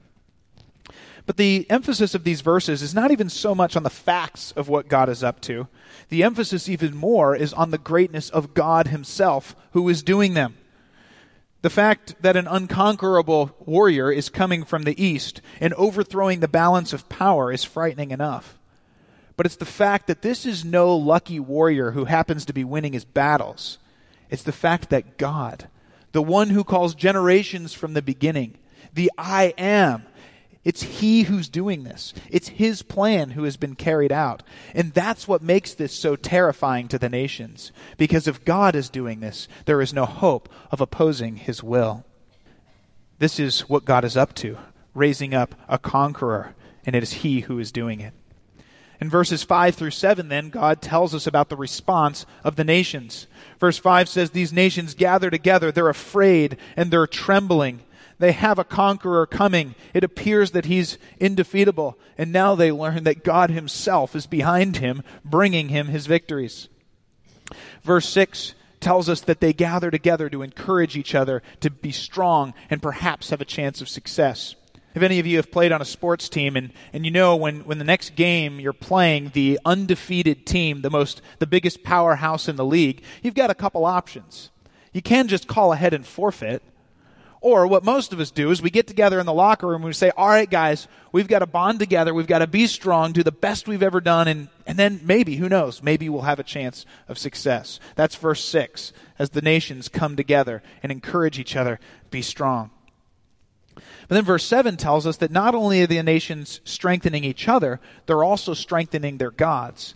But 1.28 1.38
the 1.38 1.70
emphasis 1.70 2.16
of 2.16 2.24
these 2.24 2.42
verses 2.42 2.82
is 2.82 2.96
not 2.96 3.12
even 3.12 3.30
so 3.30 3.54
much 3.54 3.76
on 3.76 3.84
the 3.84 3.92
facts 3.92 4.52
of 4.54 4.70
what 4.70 4.88
God 4.88 5.08
is 5.08 5.24
up 5.24 5.40
to. 5.42 5.68
The 6.10 6.24
emphasis, 6.24 6.68
even 6.68 6.98
more, 6.98 7.36
is 7.36 7.54
on 7.54 7.70
the 7.70 7.78
greatness 7.78 8.32
of 8.32 8.56
God 8.56 8.88
Himself 8.88 9.56
who 9.74 9.88
is 9.88 10.02
doing 10.02 10.34
them. 10.34 10.58
The 11.62 11.70
fact 11.70 12.16
that 12.24 12.36
an 12.36 12.48
unconquerable 12.48 13.56
warrior 13.60 14.12
is 14.12 14.30
coming 14.30 14.66
from 14.66 14.82
the 14.82 15.00
east 15.00 15.42
and 15.62 15.76
overthrowing 15.76 16.40
the 16.40 16.48
balance 16.48 16.92
of 16.92 17.08
power 17.08 17.52
is 17.52 17.64
frightening 17.64 18.10
enough. 18.10 18.59
But 19.40 19.46
it's 19.46 19.56
the 19.56 19.64
fact 19.64 20.08
that 20.08 20.22
this 20.22 20.46
is 20.46 20.66
no 20.66 20.94
lucky 20.98 21.40
warrior 21.40 21.92
who 21.92 22.04
happens 22.04 22.44
to 22.44 22.52
be 22.52 22.66
winning 22.66 22.92
his 22.92 23.06
battles. 23.06 23.78
It's 24.30 24.44
the 24.44 24.52
fact 24.52 24.90
that 24.90 25.18
God, 25.18 25.70
the 26.12 26.22
one 26.22 26.50
who 26.50 26.66
calls 26.66 26.94
generations 26.94 27.74
from 27.74 27.94
the 27.94 28.02
beginning, 28.02 28.58
the 28.94 29.10
I 29.18 29.54
am, 29.58 30.04
it's 30.66 30.84
He 30.84 31.22
who's 31.22 31.48
doing 31.48 31.86
this. 31.86 32.14
It's 32.30 32.50
His 32.50 32.82
plan 32.82 33.30
who 33.30 33.44
has 33.46 33.56
been 33.56 33.76
carried 33.76 34.12
out. 34.12 34.44
And 34.74 34.92
that's 34.92 35.26
what 35.26 35.42
makes 35.42 35.74
this 35.74 35.94
so 35.94 36.18
terrifying 36.18 36.90
to 36.90 37.00
the 37.00 37.08
nations. 37.08 37.72
Because 37.96 38.28
if 38.28 38.44
God 38.44 38.76
is 38.76 38.90
doing 38.90 39.22
this, 39.22 39.48
there 39.64 39.82
is 39.82 39.94
no 39.94 40.04
hope 40.06 40.50
of 40.70 40.82
opposing 40.82 41.38
His 41.38 41.64
will. 41.64 42.04
This 43.20 43.40
is 43.40 43.62
what 43.70 43.86
God 43.86 44.04
is 44.04 44.18
up 44.18 44.36
to, 44.36 44.58
raising 44.94 45.34
up 45.34 45.56
a 45.70 45.78
conqueror, 45.78 46.56
and 46.86 46.94
it 46.94 47.04
is 47.04 47.14
He 47.14 47.40
who 47.40 47.58
is 47.58 47.72
doing 47.72 48.02
it. 48.02 48.14
In 49.02 49.10
verses 49.10 49.44
5 49.44 49.76
through 49.76 49.92
7, 49.92 50.28
then, 50.28 50.50
God 50.50 50.82
tells 50.82 51.16
us 51.16 51.26
about 51.26 51.50
the 51.50 51.56
response 51.56 52.26
of 52.44 52.58
the 52.58 52.66
nations. 52.66 53.28
Verse 53.60 53.78
5 53.78 54.10
says, 54.10 54.32
These 54.32 54.52
nations 54.52 54.94
gather 54.94 55.30
together, 55.30 55.72
they're 55.72 55.90
afraid, 55.90 56.58
and 56.76 56.92
they're 56.92 57.08
trembling. 57.08 57.82
They 58.20 58.34
have 58.34 58.60
a 58.60 58.66
conqueror 58.66 59.26
coming. 59.26 59.76
It 59.94 60.04
appears 60.04 60.52
that 60.52 60.66
he's 60.66 60.98
indefeatable. 61.20 61.98
And 62.18 62.34
now 62.34 62.56
they 62.56 62.72
learn 62.72 63.06
that 63.06 63.24
God 63.24 63.50
himself 63.50 64.16
is 64.16 64.28
behind 64.28 64.78
him, 64.78 65.04
bringing 65.24 65.70
him 65.70 65.88
his 65.88 66.06
victories. 66.06 66.68
Verse 67.84 68.08
6 68.10 68.54
tells 68.82 69.08
us 69.08 69.22
that 69.22 69.40
they 69.40 69.54
gather 69.54 69.90
together 69.90 70.30
to 70.30 70.42
encourage 70.42 70.98
each 70.98 71.16
other 71.16 71.42
to 71.62 71.70
be 71.70 71.92
strong 71.92 72.54
and 72.70 72.82
perhaps 72.82 73.30
have 73.30 73.42
a 73.42 73.46
chance 73.46 73.80
of 73.82 73.88
success. 73.88 74.56
If 74.96 75.04
any 75.04 75.20
of 75.20 75.28
you 75.28 75.38
have 75.38 75.52
played 75.52 75.72
on 75.72 75.82
a 75.82 75.86
sports 75.86 76.30
team 76.30 76.56
and, 76.56 76.74
and 76.94 77.06
you 77.06 77.12
know 77.12 77.36
when, 77.36 77.62
when 77.62 77.78
the 77.78 77.84
next 77.84 78.16
game 78.16 78.60
you're 78.60 78.74
playing 78.74 79.32
the 79.34 79.60
undefeated 79.64 80.46
team, 80.46 80.82
the 80.82 80.90
most 80.90 81.22
the 81.38 81.48
biggest 81.48 81.84
powerhouse 81.84 82.48
in 82.48 82.56
the 82.56 82.66
league, 82.66 83.04
you've 83.22 83.36
got 83.36 83.52
a 83.52 83.56
couple 83.56 83.86
options. 83.86 84.50
You 84.92 85.04
can 85.04 85.28
just 85.28 85.48
call 85.48 85.74
ahead 85.74 85.94
and 85.94 86.06
forfeit, 86.06 86.64
or 87.42 87.68
what 87.68 87.86
most 87.86 88.12
of 88.12 88.20
us 88.20 88.32
do 88.32 88.52
is 88.52 88.62
we 88.62 88.70
get 88.70 88.88
together 88.88 89.20
in 89.20 89.26
the 89.26 89.34
locker 89.34 89.68
room 89.68 89.84
and 89.84 89.86
we 89.86 89.94
say, 89.94 90.12
all 90.18 90.28
right, 90.28 90.50
guys, 90.50 90.88
we've 91.12 91.28
got 91.28 91.40
to 91.40 91.46
bond 91.46 91.80
together. 91.80 92.14
We've 92.14 92.28
got 92.28 92.40
to 92.40 92.48
be 92.48 92.68
strong, 92.68 93.14
do 93.14 93.24
the 93.24 93.32
best 93.32 93.68
we've 93.68 93.84
ever 93.84 94.02
done. 94.02 94.28
And, 94.28 94.50
and 94.66 94.78
then 94.78 95.00
maybe, 95.04 95.38
who 95.38 95.48
knows, 95.48 95.82
maybe 95.82 96.10
we'll 96.10 96.24
have 96.24 96.40
a 96.40 96.44
chance 96.44 96.86
of 97.08 97.18
success. 97.18 97.80
That's 97.96 98.16
verse 98.16 98.44
six 98.44 98.92
as 99.18 99.30
the 99.30 99.42
nations 99.42 99.88
come 99.88 100.18
together 100.18 100.62
and 100.84 100.92
encourage 100.92 101.40
each 101.40 101.56
other, 101.56 101.80
be 102.10 102.22
strong. 102.22 102.72
But 104.08 104.16
then 104.16 104.26
verse 104.26 104.46
7 104.46 104.78
tells 104.78 105.06
us 105.06 105.18
that 105.18 105.32
not 105.32 105.56
only 105.56 105.82
are 105.82 105.88
the 105.88 106.02
nations 106.04 106.62
strengthening 106.64 107.24
each 107.24 107.48
other, 107.48 107.80
they're 108.06 108.24
also 108.24 108.54
strengthening 108.54 109.18
their 109.18 109.32
gods. 109.32 109.96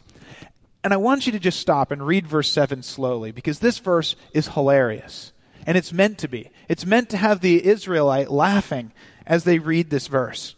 And 0.84 0.94
I 0.94 0.98
want 0.98 1.26
you 1.26 1.32
to 1.32 1.40
just 1.40 1.60
stop 1.60 1.92
and 1.92 2.06
read 2.06 2.28
verse 2.28 2.50
7 2.50 2.84
slowly 2.84 3.32
because 3.32 3.60
this 3.60 3.80
verse 3.80 4.16
is 4.34 4.50
hilarious. 4.50 5.32
And 5.66 5.78
it's 5.78 5.94
meant 5.94 6.18
to 6.20 6.28
be. 6.28 6.52
It's 6.68 6.86
meant 6.86 7.10
to 7.12 7.18
have 7.18 7.40
the 7.40 7.66
Israelite 7.66 8.30
laughing 8.30 8.92
as 9.26 9.46
they 9.46 9.60
read 9.60 9.90
this 9.90 10.08
verse. 10.08 10.56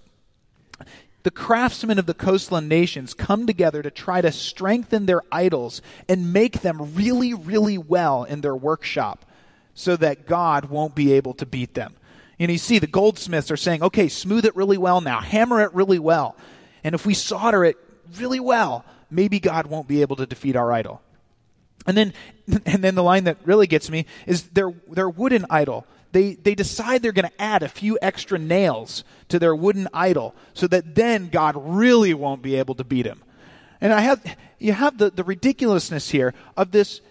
the 1.26 1.32
craftsmen 1.32 1.98
of 1.98 2.06
the 2.06 2.14
coastland 2.14 2.70
nations 2.70 3.16
come 3.16 3.48
together 3.48 3.82
to 3.82 3.90
try 3.90 4.22
to 4.22 4.32
strengthen 4.32 5.08
their 5.08 5.24
idols 5.32 5.82
and 6.08 6.32
make 6.32 6.62
them 6.62 6.94
really, 6.94 7.34
really 7.34 7.80
well 7.80 8.24
in 8.26 8.42
their 8.42 8.56
workshop 8.56 9.26
so 9.74 9.96
that 9.96 10.28
God 10.28 10.66
won't 10.66 10.94
be 10.94 11.14
able 11.14 11.34
to 11.34 11.46
beat 11.48 11.74
them. 11.74 11.96
And 12.40 12.52
you 12.52 12.58
see, 12.58 12.80
the 12.80 12.88
goldsmiths 12.88 13.52
are 13.52 13.58
saying, 13.58 13.84
okay, 13.84 14.10
smooth 14.10 14.46
it 14.46 14.56
really 14.56 14.78
well 14.78 15.02
now, 15.02 15.22
hammer 15.22 15.62
it 15.62 15.74
really 15.74 16.00
well. 16.00 16.36
And 16.84 16.94
if 16.94 17.06
we 17.06 17.14
solder 17.14 17.64
it 17.64 17.78
really 18.18 18.40
well, 18.40 18.86
maybe 19.10 19.40
God 19.40 19.68
won't 19.68 19.88
be 19.88 20.02
able 20.02 20.18
to 20.18 20.26
defeat 20.26 20.56
our 20.56 20.72
idol. 20.72 21.02
And 21.86 21.96
then, 21.96 22.14
and 22.66 22.84
then 22.84 22.96
the 22.96 23.04
line 23.04 23.26
that 23.26 23.38
really 23.46 23.68
gets 23.68 23.90
me 23.90 24.06
is 24.26 24.44
their, 24.50 24.74
their 24.90 25.10
wooden 25.10 25.46
idol. 25.50 25.86
They, 26.12 26.34
they 26.36 26.56
decide 26.56 27.02
they're 27.02 27.12
going 27.12 27.30
to 27.30 27.42
add 27.42 27.64
a 27.64 27.70
few 27.70 27.98
extra 28.02 28.40
nails 28.40 29.04
to 29.30 29.40
their 29.40 29.56
wooden 29.56 29.88
idol 29.94 30.34
so 30.54 30.68
that 30.68 30.96
then 30.96 31.28
God 31.28 31.56
really 31.58 32.14
won't 32.14 32.42
be 32.42 32.56
able 32.56 32.76
to 32.76 32.84
beat 32.84 33.06
him. 33.06 33.22
And 33.82 33.92
I 33.92 34.02
have, 34.02 34.24
you 34.58 34.72
have 34.72 34.98
the, 34.98 35.10
the 35.10 35.24
ridiculousness 35.24 36.10
here 36.10 36.34
of 36.56 36.72
this 36.72 37.02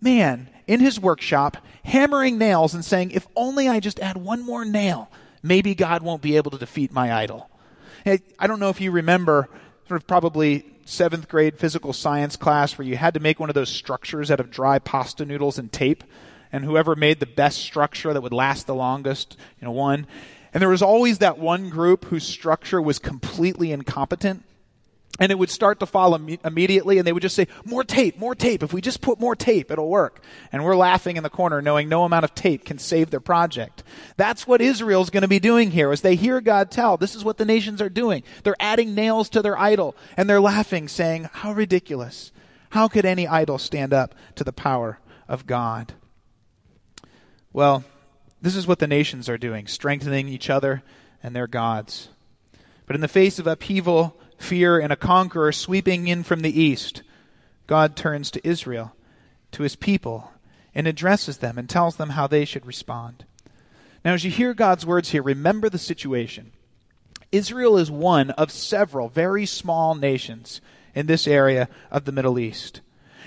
man 0.00 0.48
in 0.70 0.78
his 0.78 1.00
workshop 1.00 1.56
hammering 1.82 2.38
nails 2.38 2.74
and 2.74 2.84
saying, 2.84 3.10
if 3.10 3.26
only 3.34 3.68
I 3.68 3.80
just 3.80 3.98
add 3.98 4.16
one 4.16 4.46
more 4.46 4.64
nail, 4.64 5.10
maybe 5.42 5.74
God 5.74 6.00
won't 6.00 6.22
be 6.22 6.36
able 6.36 6.52
to 6.52 6.58
defeat 6.58 6.92
my 6.92 7.12
idol. 7.12 7.50
I 8.06 8.46
don't 8.46 8.60
know 8.60 8.68
if 8.68 8.80
you 8.80 8.92
remember 8.92 9.48
sort 9.88 10.00
of 10.00 10.06
probably 10.06 10.64
seventh 10.84 11.28
grade 11.28 11.58
physical 11.58 11.92
science 11.92 12.36
class 12.36 12.78
where 12.78 12.86
you 12.86 12.96
had 12.96 13.14
to 13.14 13.20
make 13.20 13.40
one 13.40 13.50
of 13.50 13.54
those 13.56 13.68
structures 13.68 14.30
out 14.30 14.38
of 14.38 14.52
dry 14.52 14.78
pasta 14.78 15.24
noodles 15.24 15.58
and 15.58 15.72
tape. 15.72 16.04
And 16.52 16.64
whoever 16.64 16.94
made 16.94 17.18
the 17.18 17.26
best 17.26 17.58
structure 17.58 18.12
that 18.12 18.22
would 18.22 18.32
last 18.32 18.68
the 18.68 18.74
longest, 18.74 19.36
you 19.60 19.64
know, 19.64 19.72
won. 19.72 20.06
And 20.54 20.60
there 20.60 20.68
was 20.68 20.82
always 20.82 21.18
that 21.18 21.36
one 21.36 21.68
group 21.68 22.04
whose 22.04 22.24
structure 22.24 22.80
was 22.80 23.00
completely 23.00 23.72
incompetent. 23.72 24.44
And 25.20 25.30
it 25.30 25.38
would 25.38 25.50
start 25.50 25.78
to 25.80 25.86
fall 25.86 26.14
Im- 26.14 26.38
immediately, 26.44 26.98
and 26.98 27.06
they 27.06 27.12
would 27.12 27.22
just 27.22 27.36
say, 27.36 27.46
More 27.64 27.84
tape, 27.84 28.18
more 28.18 28.34
tape. 28.34 28.62
If 28.62 28.72
we 28.72 28.80
just 28.80 29.00
put 29.00 29.20
more 29.20 29.36
tape, 29.36 29.70
it'll 29.70 29.88
work. 29.88 30.20
And 30.50 30.64
we're 30.64 30.74
laughing 30.74 31.16
in 31.16 31.22
the 31.22 31.30
corner, 31.30 31.62
knowing 31.62 31.88
no 31.88 32.04
amount 32.04 32.24
of 32.24 32.34
tape 32.34 32.64
can 32.64 32.78
save 32.78 33.10
their 33.10 33.20
project. 33.20 33.84
That's 34.16 34.46
what 34.46 34.60
Israel's 34.60 35.10
going 35.10 35.22
to 35.22 35.28
be 35.28 35.38
doing 35.38 35.70
here, 35.70 35.92
as 35.92 36.00
they 36.00 36.16
hear 36.16 36.40
God 36.40 36.70
tell, 36.70 36.96
This 36.96 37.14
is 37.14 37.22
what 37.22 37.36
the 37.36 37.44
nations 37.44 37.80
are 37.80 37.88
doing. 37.88 38.24
They're 38.42 38.56
adding 38.58 38.94
nails 38.94 39.28
to 39.30 39.42
their 39.42 39.58
idol, 39.58 39.94
and 40.16 40.28
they're 40.28 40.40
laughing, 40.40 40.88
saying, 40.88 41.28
How 41.30 41.52
ridiculous. 41.52 42.32
How 42.70 42.88
could 42.88 43.04
any 43.04 43.28
idol 43.28 43.58
stand 43.58 43.92
up 43.92 44.14
to 44.36 44.44
the 44.44 44.52
power 44.52 45.00
of 45.28 45.46
God? 45.46 45.92
Well, 47.52 47.84
this 48.40 48.56
is 48.56 48.66
what 48.66 48.78
the 48.78 48.86
nations 48.86 49.28
are 49.28 49.38
doing, 49.38 49.66
strengthening 49.66 50.28
each 50.28 50.48
other 50.48 50.82
and 51.22 51.34
their 51.34 51.46
gods. 51.46 52.08
But 52.86 52.94
in 52.94 53.02
the 53.02 53.08
face 53.08 53.38
of 53.38 53.46
upheaval, 53.46 54.16
fear, 54.40 54.78
and 54.78 54.92
a 54.92 54.96
conqueror 54.96 55.52
sweeping 55.52 56.08
in 56.08 56.22
from 56.22 56.40
the 56.40 56.60
east, 56.60 57.02
God 57.66 57.94
turns 57.94 58.30
to 58.30 58.46
Israel, 58.46 58.94
to 59.52 59.62
his 59.62 59.76
people, 59.76 60.32
and 60.74 60.86
addresses 60.86 61.38
them 61.38 61.58
and 61.58 61.68
tells 61.68 61.96
them 61.96 62.10
how 62.10 62.26
they 62.26 62.44
should 62.44 62.66
respond. 62.66 63.24
Now, 64.04 64.14
as 64.14 64.24
you 64.24 64.30
hear 64.30 64.54
God's 64.54 64.86
words 64.86 65.10
here, 65.10 65.22
remember 65.22 65.68
the 65.68 65.78
situation. 65.78 66.52
Israel 67.30 67.76
is 67.76 67.90
one 67.90 68.30
of 68.30 68.50
several 68.50 69.08
very 69.08 69.46
small 69.46 69.94
nations 69.94 70.60
in 70.94 71.06
this 71.06 71.26
area 71.26 71.68
of 71.90 72.04
the 72.04 72.12
Middle 72.12 72.38
East. 72.38 72.80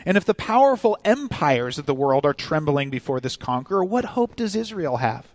And 0.06 0.18
if 0.18 0.26
the 0.26 0.34
powerful 0.34 0.98
empires 1.06 1.78
of 1.78 1.86
the 1.86 1.94
world 1.94 2.26
are 2.26 2.34
trembling 2.34 2.90
before 2.90 3.20
this 3.20 3.38
conqueror, 3.38 3.86
what 3.86 4.04
hope 4.04 4.36
does 4.36 4.56
Israel 4.56 4.98
have? 4.98 5.26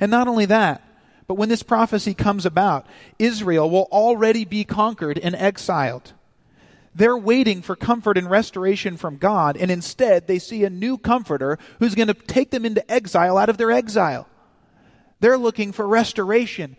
And 0.00 0.10
not 0.10 0.28
only 0.28 0.46
that, 0.46 0.82
but 1.26 1.34
when 1.34 1.48
this 1.48 1.62
prophecy 1.62 2.14
comes 2.14 2.44
about, 2.44 2.86
Israel 3.18 3.70
will 3.70 3.88
already 3.90 4.44
be 4.44 4.64
conquered 4.64 5.18
and 5.18 5.34
exiled. 5.34 6.12
They're 6.94 7.16
waiting 7.16 7.62
for 7.62 7.74
comfort 7.74 8.16
and 8.16 8.30
restoration 8.30 8.96
from 8.96 9.16
God, 9.16 9.56
and 9.56 9.70
instead 9.70 10.26
they 10.26 10.38
see 10.38 10.64
a 10.64 10.70
new 10.70 10.96
comforter 10.96 11.58
who's 11.78 11.94
going 11.94 12.08
to 12.08 12.14
take 12.14 12.50
them 12.50 12.64
into 12.64 12.88
exile 12.90 13.36
out 13.36 13.48
of 13.48 13.56
their 13.56 13.72
exile. 13.72 14.28
They're 15.18 15.38
looking 15.38 15.72
for 15.72 15.86
restoration, 15.88 16.76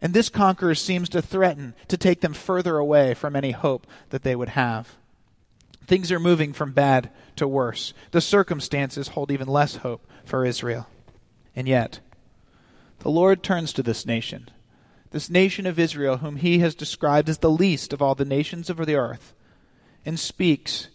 and 0.00 0.14
this 0.14 0.28
conqueror 0.28 0.74
seems 0.74 1.08
to 1.10 1.20
threaten 1.20 1.74
to 1.88 1.96
take 1.96 2.20
them 2.20 2.32
further 2.32 2.78
away 2.78 3.14
from 3.14 3.36
any 3.36 3.50
hope 3.50 3.86
that 4.10 4.22
they 4.22 4.36
would 4.36 4.50
have. 4.50 4.96
Things 5.86 6.10
are 6.12 6.20
moving 6.20 6.52
from 6.52 6.72
bad 6.72 7.10
to 7.36 7.46
worse. 7.46 7.92
The 8.12 8.20
circumstances 8.20 9.08
hold 9.08 9.30
even 9.30 9.48
less 9.48 9.76
hope 9.76 10.06
for 10.24 10.46
Israel. 10.46 10.86
And 11.54 11.68
yet, 11.68 12.00
the 13.02 13.10
Lord 13.10 13.42
turns 13.42 13.72
to 13.72 13.82
this 13.82 14.06
nation, 14.06 14.48
this 15.10 15.28
nation 15.28 15.66
of 15.66 15.78
Israel, 15.78 16.18
whom 16.18 16.36
he 16.36 16.60
has 16.60 16.76
described 16.76 17.28
as 17.28 17.38
the 17.38 17.50
least 17.50 17.92
of 17.92 18.00
all 18.00 18.14
the 18.14 18.24
nations 18.24 18.70
of 18.70 18.76
the 18.78 18.94
earth, 18.94 19.34
and 20.06 20.18
speaks, 20.18 20.86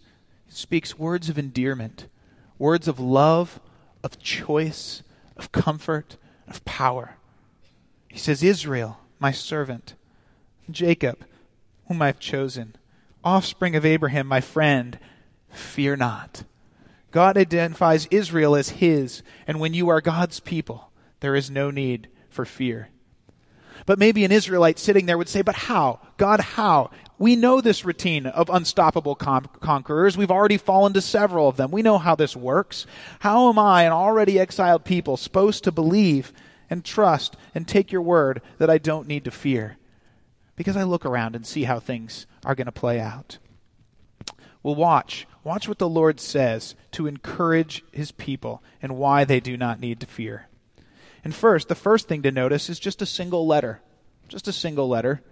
speaks 0.48 0.98
words 0.98 1.28
of 1.28 1.38
endearment, 1.38 2.06
words 2.58 2.88
of 2.88 2.98
love, 2.98 3.60
of 4.02 4.18
choice, 4.18 5.02
of 5.36 5.52
comfort, 5.52 6.16
of 6.48 6.64
power. 6.64 7.16
He 8.08 8.18
says, 8.18 8.42
Israel, 8.42 9.00
my 9.18 9.30
servant, 9.30 9.94
Jacob, 10.70 11.26
whom 11.88 12.00
I've 12.00 12.18
chosen, 12.18 12.74
offspring 13.22 13.76
of 13.76 13.84
Abraham, 13.84 14.26
my 14.26 14.40
friend, 14.40 14.98
fear 15.50 15.94
not. 15.94 16.44
God 17.10 17.36
identifies 17.36 18.06
Israel 18.10 18.56
as 18.56 18.70
his, 18.70 19.22
and 19.46 19.60
when 19.60 19.74
you 19.74 19.90
are 19.90 20.00
God's 20.00 20.40
people, 20.40 20.87
there 21.20 21.34
is 21.34 21.50
no 21.50 21.70
need 21.70 22.08
for 22.28 22.44
fear. 22.44 22.88
But 23.86 23.98
maybe 23.98 24.24
an 24.24 24.32
Israelite 24.32 24.78
sitting 24.78 25.06
there 25.06 25.18
would 25.18 25.28
say, 25.28 25.42
But 25.42 25.54
how? 25.54 26.00
God, 26.16 26.40
how? 26.40 26.90
We 27.18 27.36
know 27.36 27.60
this 27.60 27.84
routine 27.84 28.26
of 28.26 28.48
unstoppable 28.48 29.14
con- 29.14 29.48
conquerors. 29.60 30.16
We've 30.16 30.30
already 30.30 30.56
fallen 30.56 30.92
to 30.92 31.00
several 31.00 31.48
of 31.48 31.56
them. 31.56 31.70
We 31.70 31.82
know 31.82 31.98
how 31.98 32.14
this 32.14 32.36
works. 32.36 32.86
How 33.20 33.48
am 33.48 33.58
I, 33.58 33.84
an 33.84 33.92
already 33.92 34.38
exiled 34.38 34.84
people, 34.84 35.16
supposed 35.16 35.64
to 35.64 35.72
believe 35.72 36.32
and 36.70 36.84
trust 36.84 37.36
and 37.54 37.66
take 37.66 37.90
your 37.90 38.02
word 38.02 38.40
that 38.58 38.70
I 38.70 38.78
don't 38.78 39.08
need 39.08 39.24
to 39.24 39.30
fear? 39.30 39.78
Because 40.54 40.76
I 40.76 40.84
look 40.84 41.04
around 41.04 41.34
and 41.34 41.46
see 41.46 41.64
how 41.64 41.80
things 41.80 42.26
are 42.44 42.54
going 42.54 42.66
to 42.66 42.72
play 42.72 43.00
out. 43.00 43.38
Well, 44.62 44.74
watch. 44.74 45.26
Watch 45.44 45.66
what 45.66 45.78
the 45.78 45.88
Lord 45.88 46.20
says 46.20 46.74
to 46.92 47.06
encourage 47.06 47.82
his 47.90 48.12
people 48.12 48.62
and 48.82 48.96
why 48.96 49.24
they 49.24 49.40
do 49.40 49.56
not 49.56 49.80
need 49.80 49.98
to 50.00 50.06
fear. 50.06 50.48
And 51.24 51.34
first, 51.34 51.68
the 51.68 51.74
first 51.74 52.08
thing 52.08 52.22
to 52.22 52.30
notice 52.30 52.68
is 52.68 52.78
just 52.78 53.02
a 53.02 53.06
single 53.06 53.46
letter. 53.46 53.80
Just 54.28 54.48
a 54.48 54.52
single 54.52 54.88
letter. 54.88 55.22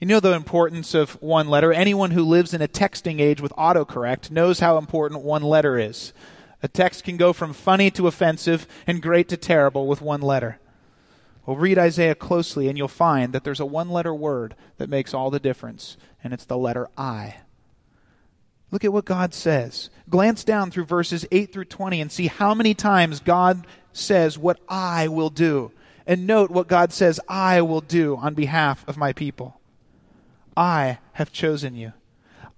You 0.00 0.06
know 0.06 0.20
the 0.20 0.32
importance 0.32 0.94
of 0.94 1.20
one 1.20 1.48
letter. 1.48 1.72
Anyone 1.72 2.12
who 2.12 2.22
lives 2.22 2.54
in 2.54 2.62
a 2.62 2.68
texting 2.68 3.20
age 3.20 3.40
with 3.40 3.52
autocorrect 3.52 4.30
knows 4.30 4.60
how 4.60 4.78
important 4.78 5.22
one 5.22 5.42
letter 5.42 5.76
is. 5.76 6.12
A 6.62 6.68
text 6.68 7.04
can 7.04 7.16
go 7.16 7.32
from 7.32 7.52
funny 7.52 7.90
to 7.92 8.06
offensive 8.06 8.66
and 8.86 9.02
great 9.02 9.28
to 9.28 9.36
terrible 9.36 9.86
with 9.86 10.00
one 10.00 10.20
letter. 10.20 10.60
Well, 11.46 11.56
read 11.56 11.78
Isaiah 11.78 12.14
closely 12.14 12.68
and 12.68 12.76
you'll 12.76 12.88
find 12.88 13.32
that 13.32 13.42
there's 13.42 13.60
a 13.60 13.66
one 13.66 13.88
letter 13.88 14.14
word 14.14 14.54
that 14.76 14.90
makes 14.90 15.14
all 15.14 15.30
the 15.30 15.40
difference, 15.40 15.96
and 16.22 16.32
it's 16.32 16.44
the 16.44 16.58
letter 16.58 16.88
I. 16.96 17.36
Look 18.70 18.84
at 18.84 18.92
what 18.92 19.04
God 19.04 19.32
says. 19.32 19.90
Glance 20.10 20.44
down 20.44 20.70
through 20.70 20.84
verses 20.84 21.26
8 21.30 21.52
through 21.52 21.66
20 21.66 22.00
and 22.00 22.12
see 22.12 22.26
how 22.26 22.54
many 22.54 22.74
times 22.74 23.20
God 23.20 23.66
says 23.92 24.38
what 24.38 24.60
I 24.68 25.08
will 25.08 25.30
do. 25.30 25.72
And 26.06 26.26
note 26.26 26.50
what 26.50 26.68
God 26.68 26.92
says 26.92 27.20
I 27.28 27.60
will 27.62 27.80
do 27.80 28.16
on 28.16 28.34
behalf 28.34 28.86
of 28.88 28.96
my 28.96 29.12
people. 29.12 29.60
I 30.56 30.98
have 31.12 31.32
chosen 31.32 31.74
you. 31.74 31.92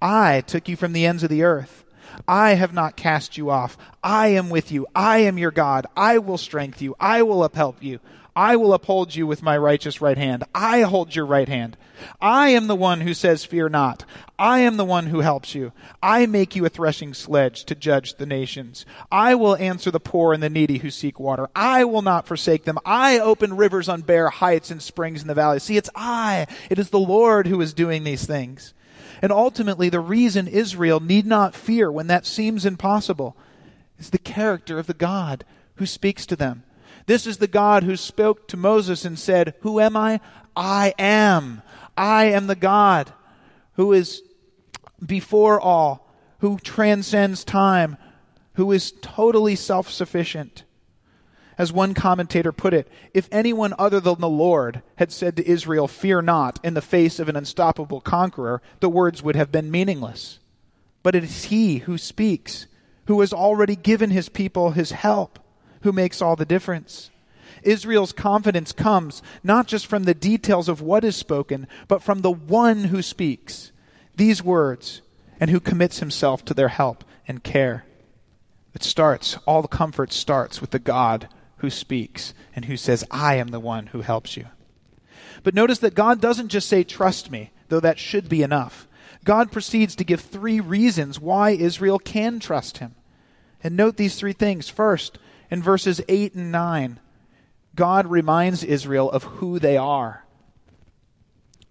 I 0.00 0.42
took 0.42 0.68
you 0.68 0.76
from 0.76 0.92
the 0.92 1.04
ends 1.04 1.22
of 1.22 1.30
the 1.30 1.42
earth. 1.42 1.84
I 2.26 2.54
have 2.54 2.72
not 2.72 2.96
cast 2.96 3.36
you 3.36 3.50
off. 3.50 3.76
I 4.02 4.28
am 4.28 4.50
with 4.50 4.72
you. 4.72 4.86
I 4.94 5.18
am 5.18 5.38
your 5.38 5.50
God. 5.50 5.86
I 5.96 6.18
will 6.18 6.38
strengthen 6.38 6.84
you. 6.84 6.96
I 6.98 7.22
will 7.22 7.48
uphelp 7.48 7.82
you. 7.82 8.00
I 8.34 8.56
will 8.56 8.72
uphold 8.72 9.14
you 9.14 9.26
with 9.26 9.42
my 9.42 9.56
righteous 9.56 10.00
right 10.00 10.16
hand. 10.16 10.44
I 10.54 10.82
hold 10.82 11.14
your 11.14 11.26
right 11.26 11.48
hand. 11.48 11.76
I 12.20 12.50
am 12.50 12.66
the 12.66 12.76
one 12.76 13.00
who 13.00 13.12
says, 13.14 13.44
Fear 13.44 13.70
not. 13.70 14.04
I 14.38 14.60
am 14.60 14.76
the 14.76 14.84
one 14.84 15.06
who 15.06 15.20
helps 15.20 15.54
you. 15.54 15.72
I 16.02 16.26
make 16.26 16.56
you 16.56 16.64
a 16.64 16.70
threshing 16.70 17.12
sledge 17.12 17.64
to 17.64 17.74
judge 17.74 18.14
the 18.14 18.26
nations. 18.26 18.86
I 19.10 19.34
will 19.34 19.56
answer 19.56 19.90
the 19.90 20.00
poor 20.00 20.32
and 20.32 20.42
the 20.42 20.48
needy 20.48 20.78
who 20.78 20.90
seek 20.90 21.20
water. 21.20 21.48
I 21.54 21.84
will 21.84 22.02
not 22.02 22.26
forsake 22.26 22.64
them. 22.64 22.78
I 22.84 23.18
open 23.18 23.56
rivers 23.56 23.88
on 23.88 24.02
bare 24.02 24.30
heights 24.30 24.70
and 24.70 24.80
springs 24.80 25.22
in 25.22 25.28
the 25.28 25.34
valley. 25.34 25.58
See, 25.58 25.76
it's 25.76 25.90
I. 25.94 26.46
It 26.70 26.78
is 26.78 26.90
the 26.90 26.98
Lord 26.98 27.46
who 27.46 27.60
is 27.60 27.74
doing 27.74 28.04
these 28.04 28.26
things. 28.26 28.72
And 29.22 29.32
ultimately, 29.32 29.90
the 29.90 30.00
reason 30.00 30.48
Israel 30.48 31.00
need 31.00 31.26
not 31.26 31.54
fear 31.54 31.92
when 31.92 32.06
that 32.06 32.24
seems 32.24 32.64
impossible 32.64 33.36
is 33.98 34.10
the 34.10 34.18
character 34.18 34.78
of 34.78 34.86
the 34.86 34.94
God 34.94 35.44
who 35.76 35.86
speaks 35.86 36.24
to 36.26 36.36
them. 36.36 36.62
This 37.06 37.26
is 37.26 37.38
the 37.38 37.46
God 37.46 37.82
who 37.82 37.96
spoke 37.96 38.48
to 38.48 38.56
Moses 38.56 39.04
and 39.04 39.18
said, 39.18 39.54
Who 39.60 39.80
am 39.80 39.96
I? 39.96 40.20
I 40.56 40.94
am. 40.98 41.62
I 41.96 42.26
am 42.26 42.46
the 42.46 42.56
God 42.56 43.12
who 43.74 43.92
is 43.92 44.22
before 45.04 45.60
all, 45.60 46.12
who 46.38 46.58
transcends 46.58 47.44
time, 47.44 47.96
who 48.54 48.72
is 48.72 48.92
totally 49.00 49.56
self 49.56 49.90
sufficient. 49.90 50.64
As 51.56 51.72
one 51.72 51.92
commentator 51.92 52.52
put 52.52 52.72
it, 52.72 52.88
if 53.12 53.28
anyone 53.30 53.74
other 53.78 54.00
than 54.00 54.20
the 54.20 54.28
Lord 54.28 54.82
had 54.96 55.12
said 55.12 55.36
to 55.36 55.46
Israel, 55.46 55.88
Fear 55.88 56.22
not, 56.22 56.58
in 56.64 56.72
the 56.72 56.80
face 56.80 57.18
of 57.18 57.28
an 57.28 57.36
unstoppable 57.36 58.00
conqueror, 58.00 58.62
the 58.80 58.88
words 58.88 59.22
would 59.22 59.36
have 59.36 59.52
been 59.52 59.70
meaningless. 59.70 60.38
But 61.02 61.14
it 61.14 61.24
is 61.24 61.44
He 61.44 61.78
who 61.78 61.98
speaks, 61.98 62.66
who 63.06 63.20
has 63.20 63.32
already 63.32 63.76
given 63.76 64.10
His 64.10 64.30
people 64.30 64.70
His 64.70 64.92
help, 64.92 65.38
who 65.82 65.92
makes 65.92 66.20
all 66.20 66.36
the 66.36 66.44
difference. 66.44 67.10
Israel's 67.62 68.12
confidence 68.12 68.72
comes 68.72 69.22
not 69.42 69.66
just 69.66 69.86
from 69.86 70.04
the 70.04 70.14
details 70.14 70.68
of 70.68 70.80
what 70.80 71.04
is 71.04 71.16
spoken, 71.16 71.66
but 71.88 72.02
from 72.02 72.20
the 72.20 72.30
one 72.30 72.84
who 72.84 73.02
speaks 73.02 73.72
these 74.16 74.42
words 74.42 75.02
and 75.38 75.50
who 75.50 75.60
commits 75.60 75.98
himself 75.98 76.44
to 76.44 76.54
their 76.54 76.68
help 76.68 77.04
and 77.26 77.42
care. 77.42 77.84
It 78.74 78.82
starts, 78.82 79.36
all 79.46 79.62
the 79.62 79.68
comfort 79.68 80.12
starts 80.12 80.60
with 80.60 80.70
the 80.70 80.78
God 80.78 81.28
who 81.58 81.70
speaks 81.70 82.34
and 82.54 82.66
who 82.66 82.76
says, 82.76 83.04
I 83.10 83.36
am 83.36 83.48
the 83.48 83.60
one 83.60 83.88
who 83.88 84.00
helps 84.02 84.36
you. 84.36 84.46
But 85.42 85.54
notice 85.54 85.78
that 85.78 85.94
God 85.94 86.20
doesn't 86.20 86.48
just 86.48 86.68
say, 86.68 86.84
Trust 86.84 87.30
me, 87.30 87.50
though 87.68 87.80
that 87.80 87.98
should 87.98 88.28
be 88.28 88.42
enough. 88.42 88.86
God 89.24 89.52
proceeds 89.52 89.94
to 89.96 90.04
give 90.04 90.20
three 90.20 90.60
reasons 90.60 91.20
why 91.20 91.50
Israel 91.50 91.98
can 91.98 92.40
trust 92.40 92.78
him. 92.78 92.94
And 93.62 93.76
note 93.76 93.96
these 93.96 94.16
three 94.16 94.32
things. 94.32 94.68
First, 94.68 95.18
in 95.50 95.62
verses 95.62 96.00
8 96.08 96.34
and 96.34 96.52
9, 96.52 97.00
God 97.74 98.06
reminds 98.06 98.62
Israel 98.64 99.10
of 99.10 99.24
who 99.24 99.58
they 99.58 99.76
are. 99.76 100.24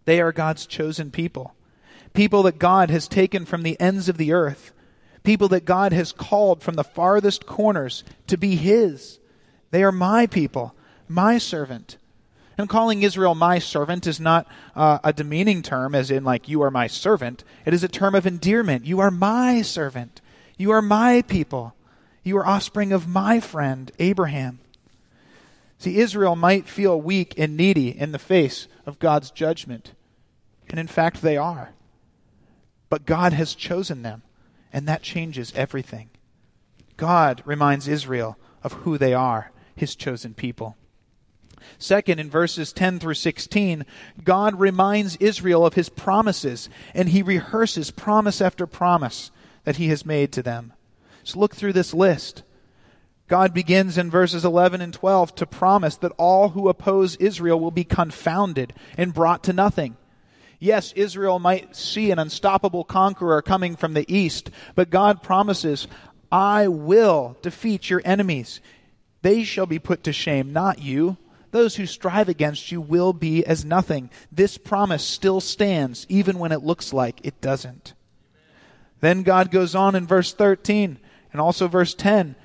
They 0.06 0.22
are 0.22 0.32
God's 0.32 0.66
chosen 0.66 1.12
people, 1.12 1.54
people 2.14 2.44
that 2.44 2.60
God 2.60 2.90
has 2.90 3.08
taken 3.08 3.46
from 3.46 3.64
the 3.64 3.80
ends 3.80 4.10
of 4.10 4.18
the 4.18 4.34
earth, 4.34 4.72
people 5.24 5.48
that 5.50 5.66
God 5.66 5.94
has 5.94 6.12
called 6.12 6.64
from 6.64 6.76
the 6.76 6.84
farthest 6.84 7.46
corners 7.46 8.04
to 8.28 8.38
be 8.38 8.56
His. 8.56 9.20
They 9.72 9.84
are 9.84 9.92
my 9.92 10.26
people, 10.26 10.76
my 11.08 11.38
servant. 11.38 11.98
And 12.58 12.68
calling 12.68 13.04
Israel 13.04 13.36
my 13.36 13.60
servant 13.60 14.06
is 14.08 14.20
not 14.20 14.48
uh, 14.76 15.00
a 15.04 15.14
demeaning 15.14 15.62
term, 15.62 15.96
as 15.96 16.12
in, 16.12 16.26
like, 16.26 16.50
you 16.50 16.62
are 16.64 16.72
my 16.72 16.88
servant. 16.88 17.44
It 17.66 17.74
is 17.74 17.84
a 17.84 17.88
term 17.88 18.16
of 18.16 18.26
endearment. 18.26 18.86
You 18.86 19.00
are 19.00 19.12
my 19.12 19.62
servant. 19.62 20.20
You 20.58 20.72
are 20.72 20.82
my 20.82 21.22
people. 21.22 21.74
You 22.30 22.38
are 22.38 22.46
offspring 22.46 22.92
of 22.92 23.08
my 23.08 23.40
friend, 23.40 23.92
Abraham. 23.98 24.60
See, 25.80 25.98
Israel 25.98 26.36
might 26.36 26.70
feel 26.70 27.02
weak 27.02 27.34
and 27.40 27.58
needy 27.58 27.90
in 27.90 28.12
the 28.12 28.20
face 28.20 28.68
of 28.86 29.00
God's 29.00 29.32
judgment. 29.32 29.94
And 30.70 30.80
in 30.80 30.86
fact, 30.86 31.24
they 31.24 31.38
are. 31.38 31.72
But 32.88 33.08
God 33.08 33.34
has 33.34 33.56
chosen 33.56 34.04
them, 34.04 34.22
and 34.72 34.88
that 34.88 35.02
changes 35.02 35.52
everything. 35.56 36.12
God 36.98 37.42
reminds 37.46 37.88
Israel 37.88 38.38
of 38.62 38.74
who 38.74 39.00
they 39.00 39.16
are, 39.16 39.52
his 39.76 39.96
chosen 39.96 40.36
people. 40.36 40.78
Second, 41.80 42.20
in 42.20 42.30
verses 42.30 42.72
10 42.72 43.00
through 43.00 43.16
16, 43.16 43.88
God 44.24 44.60
reminds 44.60 45.16
Israel 45.16 45.66
of 45.66 45.74
his 45.74 45.90
promises, 45.90 46.70
and 46.94 47.10
he 47.10 47.24
rehearses 47.24 47.90
promise 47.90 48.40
after 48.40 48.68
promise 48.68 49.32
that 49.64 49.78
he 49.78 49.88
has 49.88 50.06
made 50.06 50.32
to 50.34 50.44
them. 50.44 50.74
So 51.24 51.40
look 51.40 51.56
through 51.56 51.74
this 51.74 51.94
list. 51.94 52.44
God 53.28 53.54
begins 53.54 53.98
in 53.98 54.10
verses 54.10 54.44
11 54.44 54.82
and 54.82 54.94
12 54.94 55.36
to 55.36 55.46
promise 55.46 55.96
that 55.98 56.12
all 56.18 56.50
who 56.50 56.68
oppose 56.68 57.16
Israel 57.18 57.60
will 57.60 57.72
be 57.72 57.84
confounded 57.84 58.74
and 58.98 59.14
brought 59.14 59.44
to 59.44 59.54
nothing. 59.54 59.98
Yes, 60.60 60.92
Israel 60.94 61.40
might 61.40 61.76
see 61.76 62.12
an 62.12 62.20
unstoppable 62.20 62.84
conqueror 62.84 63.42
coming 63.42 63.76
from 63.76 63.94
the 63.94 64.12
east, 64.14 64.50
but 64.76 64.90
God 64.90 65.22
promises, 65.22 65.88
I 66.32 66.68
will 66.68 67.38
defeat 67.42 67.90
your 67.90 68.02
enemies. 68.04 68.62
They 69.22 69.44
shall 69.44 69.68
be 69.68 69.80
put 69.80 70.04
to 70.04 70.12
shame, 70.12 70.52
not 70.52 70.82
you. 70.82 71.18
Those 71.52 71.76
who 71.76 71.86
strive 71.86 72.30
against 72.30 72.72
you 72.72 72.82
will 72.82 73.14
be 73.14 73.46
as 73.46 73.64
nothing. 73.64 74.10
This 74.32 74.58
promise 74.58 75.04
still 75.04 75.40
stands, 75.40 76.06
even 76.10 76.40
when 76.40 76.52
it 76.52 76.64
looks 76.64 76.94
like 76.94 77.22
it 77.24 77.42
doesn't. 77.42 77.94
Then 79.02 79.24
God 79.24 79.52
goes 79.52 79.76
on 79.76 79.96
in 79.96 80.06
verse 80.06 80.34
13 80.34 81.00
and 81.32 81.42
also 81.42 81.68
verse 81.68 81.94
10 81.94 82.36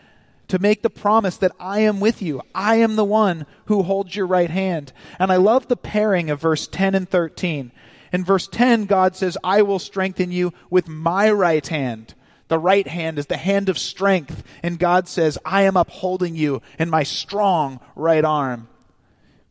to 0.49 0.59
make 0.59 0.83
the 0.83 0.90
promise 0.90 1.37
that 1.38 1.53
I 1.59 1.81
am 1.81 2.01
with 2.01 2.20
you. 2.20 2.42
I 2.55 2.77
am 2.77 2.97
the 2.97 3.05
one 3.05 3.47
who 3.66 3.83
holds 3.83 4.14
your 4.14 4.27
right 4.27 4.51
hand. 4.51 4.92
And 5.18 5.33
I 5.33 5.37
love 5.37 5.68
the 5.68 5.77
pairing 5.77 6.31
of 6.31 6.40
verse 6.40 6.66
10 6.66 6.94
and 6.94 7.09
13. 7.09 7.73
In 8.12 8.25
verse 8.25 8.47
10, 8.47 8.87
God 8.87 9.16
says, 9.16 9.38
I 9.42 9.62
will 9.62 9.79
strengthen 9.79 10.31
you 10.31 10.53
with 10.70 10.87
my 10.87 11.31
right 11.31 11.66
hand. 11.66 12.14
The 12.49 12.59
right 12.59 12.87
hand 12.87 13.18
is 13.18 13.27
the 13.27 13.37
hand 13.37 13.68
of 13.68 13.79
strength. 13.79 14.44
And 14.62 14.79
God 14.79 15.09
says, 15.09 15.38
I 15.44 15.62
am 15.62 15.77
upholding 15.77 16.37
you 16.37 16.62
in 16.79 16.90
my 16.90 17.03
strong 17.03 17.81
right 17.97 18.25
arm. 18.25 18.68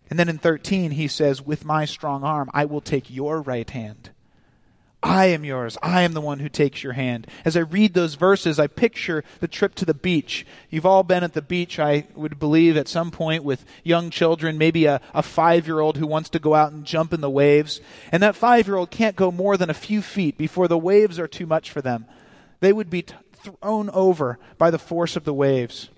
And 0.10 0.19
then 0.19 0.30
in 0.30 0.38
13, 0.38 0.91
he 0.91 1.08
says, 1.08 1.41
With 1.41 1.65
my 1.65 1.86
strong 1.86 2.24
arm, 2.24 2.52
I 2.54 2.65
will 2.65 2.82
take 2.82 3.10
your 3.10 3.41
right 3.41 3.69
hand. 3.69 4.12
I 5.04 5.26
am 5.26 5.44
yours. 5.44 5.78
I 5.84 6.04
am 6.04 6.13
the 6.13 6.22
one 6.22 6.39
who 6.39 6.48
takes 6.48 6.82
your 6.82 6.94
hand. 6.94 7.28
As 7.44 7.58
I 7.58 7.62
read 7.62 7.94
those 7.94 8.16
verses, 8.16 8.58
I 8.58 8.68
picture 8.68 9.26
the 9.42 9.50
trip 9.50 9.76
to 9.76 9.86
the 9.86 9.94
beach. 9.94 10.46
You've 10.70 10.86
all 10.86 11.04
been 11.04 11.26
at 11.26 11.34
the 11.34 11.42
beach, 11.42 11.78
I 11.78 12.08
would 12.16 12.39
believe, 12.39 12.78
at 12.78 12.88
some 12.88 13.12
point 13.12 13.44
with 13.44 13.66
young 13.84 14.10
children, 14.10 14.58
maybe 14.58 14.86
a, 14.86 15.02
a 15.13 15.22
five 15.22 15.68
year 15.68 15.82
old 15.82 15.98
who 15.98 16.08
wants 16.08 16.30
to 16.30 16.39
go 16.39 16.56
out 16.56 16.72
and 16.72 16.86
jump 16.86 17.12
in 17.12 17.20
the 17.20 17.30
waves. 17.30 17.82
And 18.13 18.24
that 18.24 18.38
five 18.38 18.66
year 18.66 18.78
old 18.78 18.92
can't 18.92 19.18
go 19.18 19.30
more 19.30 19.58
than 19.58 19.70
a 19.70 19.74
few 19.74 20.02
feet 20.02 20.38
before 20.38 20.70
the 20.70 20.78
waves 20.78 21.20
are 21.20 21.28
too 21.28 21.46
much 21.46 21.70
for 21.70 21.82
them. 21.82 22.06
They 22.62 22.72
would 22.72 22.89
be 22.89 23.02
t- 23.02 23.16
thrown 23.34 23.89
over 23.89 24.39
by 24.58 24.72
the 24.72 24.80
force 24.80 25.18
of 25.18 25.26
the 25.26 25.34
waves. 25.34 25.89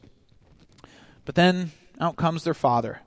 But 1.25 1.35
then 1.35 1.73
out 2.01 2.15
comes 2.15 2.43
their 2.43 2.55
father 2.55 3.01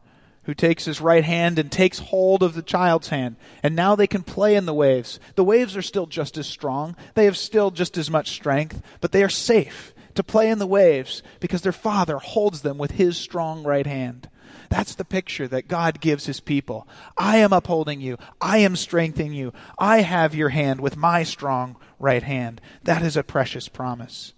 who 0.48 0.54
takes 0.54 0.86
his 0.86 0.98
right 0.98 1.24
hand 1.24 1.58
and 1.58 1.70
takes 1.70 1.98
hold 1.98 2.42
of 2.42 2.54
the 2.54 2.62
child's 2.62 3.10
hand. 3.10 3.36
And 3.62 3.76
now 3.76 3.94
they 3.94 4.06
can 4.06 4.22
play 4.22 4.54
in 4.54 4.64
the 4.64 4.72
waves. 4.72 5.20
The 5.34 5.44
waves 5.44 5.76
are 5.76 5.82
still 5.82 6.06
just 6.06 6.38
as 6.38 6.46
strong, 6.46 6.96
they 7.12 7.26
have 7.26 7.36
still 7.36 7.70
just 7.70 7.98
as 7.98 8.10
much 8.10 8.30
strength, 8.30 8.80
but 9.02 9.12
they 9.12 9.22
are 9.22 9.28
safe 9.28 9.92
to 10.14 10.22
play 10.22 10.48
in 10.48 10.58
the 10.58 10.66
waves 10.66 11.22
because 11.38 11.60
their 11.60 11.70
father 11.70 12.16
holds 12.16 12.62
them 12.62 12.78
with 12.78 12.92
his 12.92 13.18
strong 13.18 13.62
right 13.62 13.86
hand. 13.86 14.30
That's 14.70 14.94
the 14.94 15.04
picture 15.04 15.46
that 15.48 15.68
God 15.68 16.00
gives 16.00 16.24
his 16.24 16.40
people. 16.40 16.88
I 17.14 17.36
am 17.36 17.52
upholding 17.52 18.00
you. 18.00 18.16
I 18.40 18.58
am 18.58 18.74
strengthening 18.74 19.34
you. 19.34 19.52
I 19.78 20.00
have 20.00 20.34
your 20.34 20.48
hand 20.48 20.80
with 20.80 20.96
my 20.96 21.24
strong 21.24 21.76
right 21.98 22.22
hand. 22.22 22.62
That 22.84 23.02
is 23.02 23.18
a 23.18 23.22
precious 23.22 23.68
promise. 23.68 24.32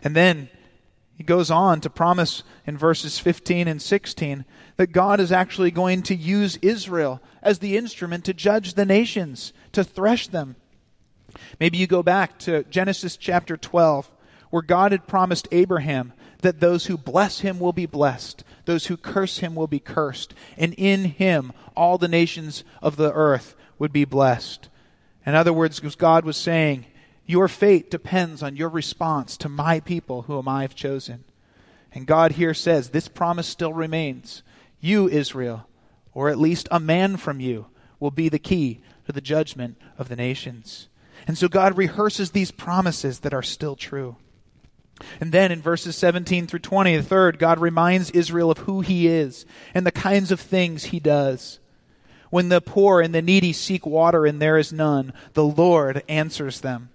And 0.00 0.14
then 0.14 0.48
he 1.14 1.22
goes 1.22 1.50
on 1.50 1.80
to 1.80 1.90
promise 1.90 2.42
in 2.66 2.76
verses 2.76 3.18
15 3.18 3.68
and 3.68 3.80
16 3.80 4.44
that 4.76 4.92
God 4.92 5.20
is 5.20 5.30
actually 5.30 5.70
going 5.70 6.02
to 6.04 6.14
use 6.14 6.58
Israel 6.60 7.20
as 7.42 7.60
the 7.60 7.76
instrument 7.76 8.24
to 8.24 8.34
judge 8.34 8.74
the 8.74 8.84
nations, 8.84 9.52
to 9.72 9.84
thresh 9.84 10.26
them. 10.28 10.56
Maybe 11.60 11.78
you 11.78 11.86
go 11.86 12.02
back 12.02 12.38
to 12.40 12.64
Genesis 12.64 13.16
chapter 13.16 13.56
12, 13.56 14.10
where 14.50 14.62
God 14.62 14.92
had 14.92 15.06
promised 15.06 15.48
Abraham 15.52 16.12
that 16.42 16.60
those 16.60 16.86
who 16.86 16.98
bless 16.98 17.40
him 17.40 17.60
will 17.60 17.72
be 17.72 17.86
blessed, 17.86 18.44
those 18.64 18.86
who 18.86 18.96
curse 18.96 19.38
him 19.38 19.54
will 19.54 19.66
be 19.66 19.80
cursed, 19.80 20.34
and 20.56 20.74
in 20.74 21.04
him 21.04 21.52
all 21.76 21.96
the 21.96 22.08
nations 22.08 22.64
of 22.82 22.96
the 22.96 23.12
earth 23.12 23.54
would 23.78 23.92
be 23.92 24.04
blessed. 24.04 24.68
In 25.24 25.34
other 25.34 25.52
words, 25.52 25.80
God 25.80 26.24
was 26.24 26.36
saying, 26.36 26.86
Your 27.26 27.48
fate 27.48 27.90
depends 27.90 28.42
on 28.42 28.56
your 28.56 28.68
response 28.68 29.36
to 29.38 29.48
my 29.48 29.80
people 29.80 30.22
whom 30.22 30.46
I 30.46 30.62
have 30.62 30.74
chosen. 30.74 31.24
And 31.92 32.06
God 32.06 32.32
here 32.32 32.54
says, 32.54 32.90
This 32.90 33.08
promise 33.08 33.46
still 33.46 33.72
remains. 33.72 34.42
You, 34.80 35.08
Israel, 35.08 35.66
or 36.12 36.28
at 36.28 36.38
least 36.38 36.68
a 36.70 36.80
man 36.80 37.16
from 37.16 37.40
you, 37.40 37.66
will 37.98 38.10
be 38.10 38.28
the 38.28 38.38
key 38.38 38.80
to 39.06 39.12
the 39.12 39.20
judgment 39.20 39.76
of 39.96 40.08
the 40.08 40.16
nations. 40.16 40.88
And 41.26 41.38
so 41.38 41.48
God 41.48 41.78
rehearses 41.78 42.32
these 42.32 42.50
promises 42.50 43.20
that 43.20 43.32
are 43.32 43.42
still 43.42 43.76
true. 43.76 44.16
And 45.20 45.32
then 45.32 45.50
in 45.50 45.62
verses 45.62 45.96
17 45.96 46.46
through 46.46 46.60
20, 46.60 46.96
the 46.96 47.02
third, 47.02 47.38
God 47.38 47.58
reminds 47.58 48.10
Israel 48.10 48.50
of 48.50 48.58
who 48.58 48.80
he 48.80 49.08
is 49.08 49.46
and 49.72 49.86
the 49.86 49.92
kinds 49.92 50.30
of 50.30 50.40
things 50.40 50.84
he 50.84 51.00
does. 51.00 51.58
When 52.30 52.48
the 52.48 52.60
poor 52.60 53.00
and 53.00 53.14
the 53.14 53.22
needy 53.22 53.52
seek 53.52 53.86
water 53.86 54.26
and 54.26 54.40
there 54.40 54.58
is 54.58 54.72
none, 54.72 55.12
the 55.34 55.44
Lord 55.44 56.02
answers 56.08 56.60
them. 56.60 56.90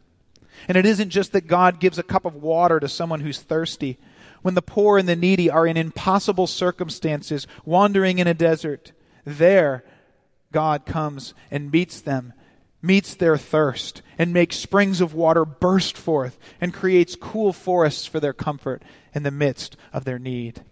And 0.67 0.77
it 0.77 0.85
isn't 0.85 1.09
just 1.09 1.31
that 1.31 1.47
God 1.47 1.79
gives 1.79 1.97
a 1.97 2.03
cup 2.03 2.25
of 2.25 2.35
water 2.35 2.79
to 2.79 2.87
someone 2.87 3.21
who's 3.21 3.39
thirsty 3.39 3.97
when 4.41 4.53
the 4.53 4.61
poor 4.61 4.97
and 4.97 5.07
the 5.07 5.15
needy 5.15 5.49
are 5.49 5.67
in 5.67 5.77
impossible 5.77 6.47
circumstances, 6.47 7.47
wandering 7.65 8.19
in 8.19 8.27
a 8.27 8.33
desert, 8.33 8.91
there 9.25 9.83
God 10.51 10.85
comes 10.85 11.33
and 11.51 11.71
meets 11.71 12.01
them, 12.01 12.33
meets 12.81 13.15
their 13.15 13.37
thirst, 13.37 14.01
and 14.17 14.33
makes 14.33 14.55
springs 14.55 15.01
of 15.01 15.13
water 15.13 15.45
burst 15.45 15.97
forth, 15.97 16.39
and 16.61 16.73
creates 16.73 17.15
cool 17.15 17.53
forests 17.53 18.05
for 18.05 18.19
their 18.19 18.33
comfort 18.33 18.81
in 19.13 19.23
the 19.23 19.31
midst 19.31 19.75
of 19.91 20.05
their 20.05 20.19
need. 20.19 20.63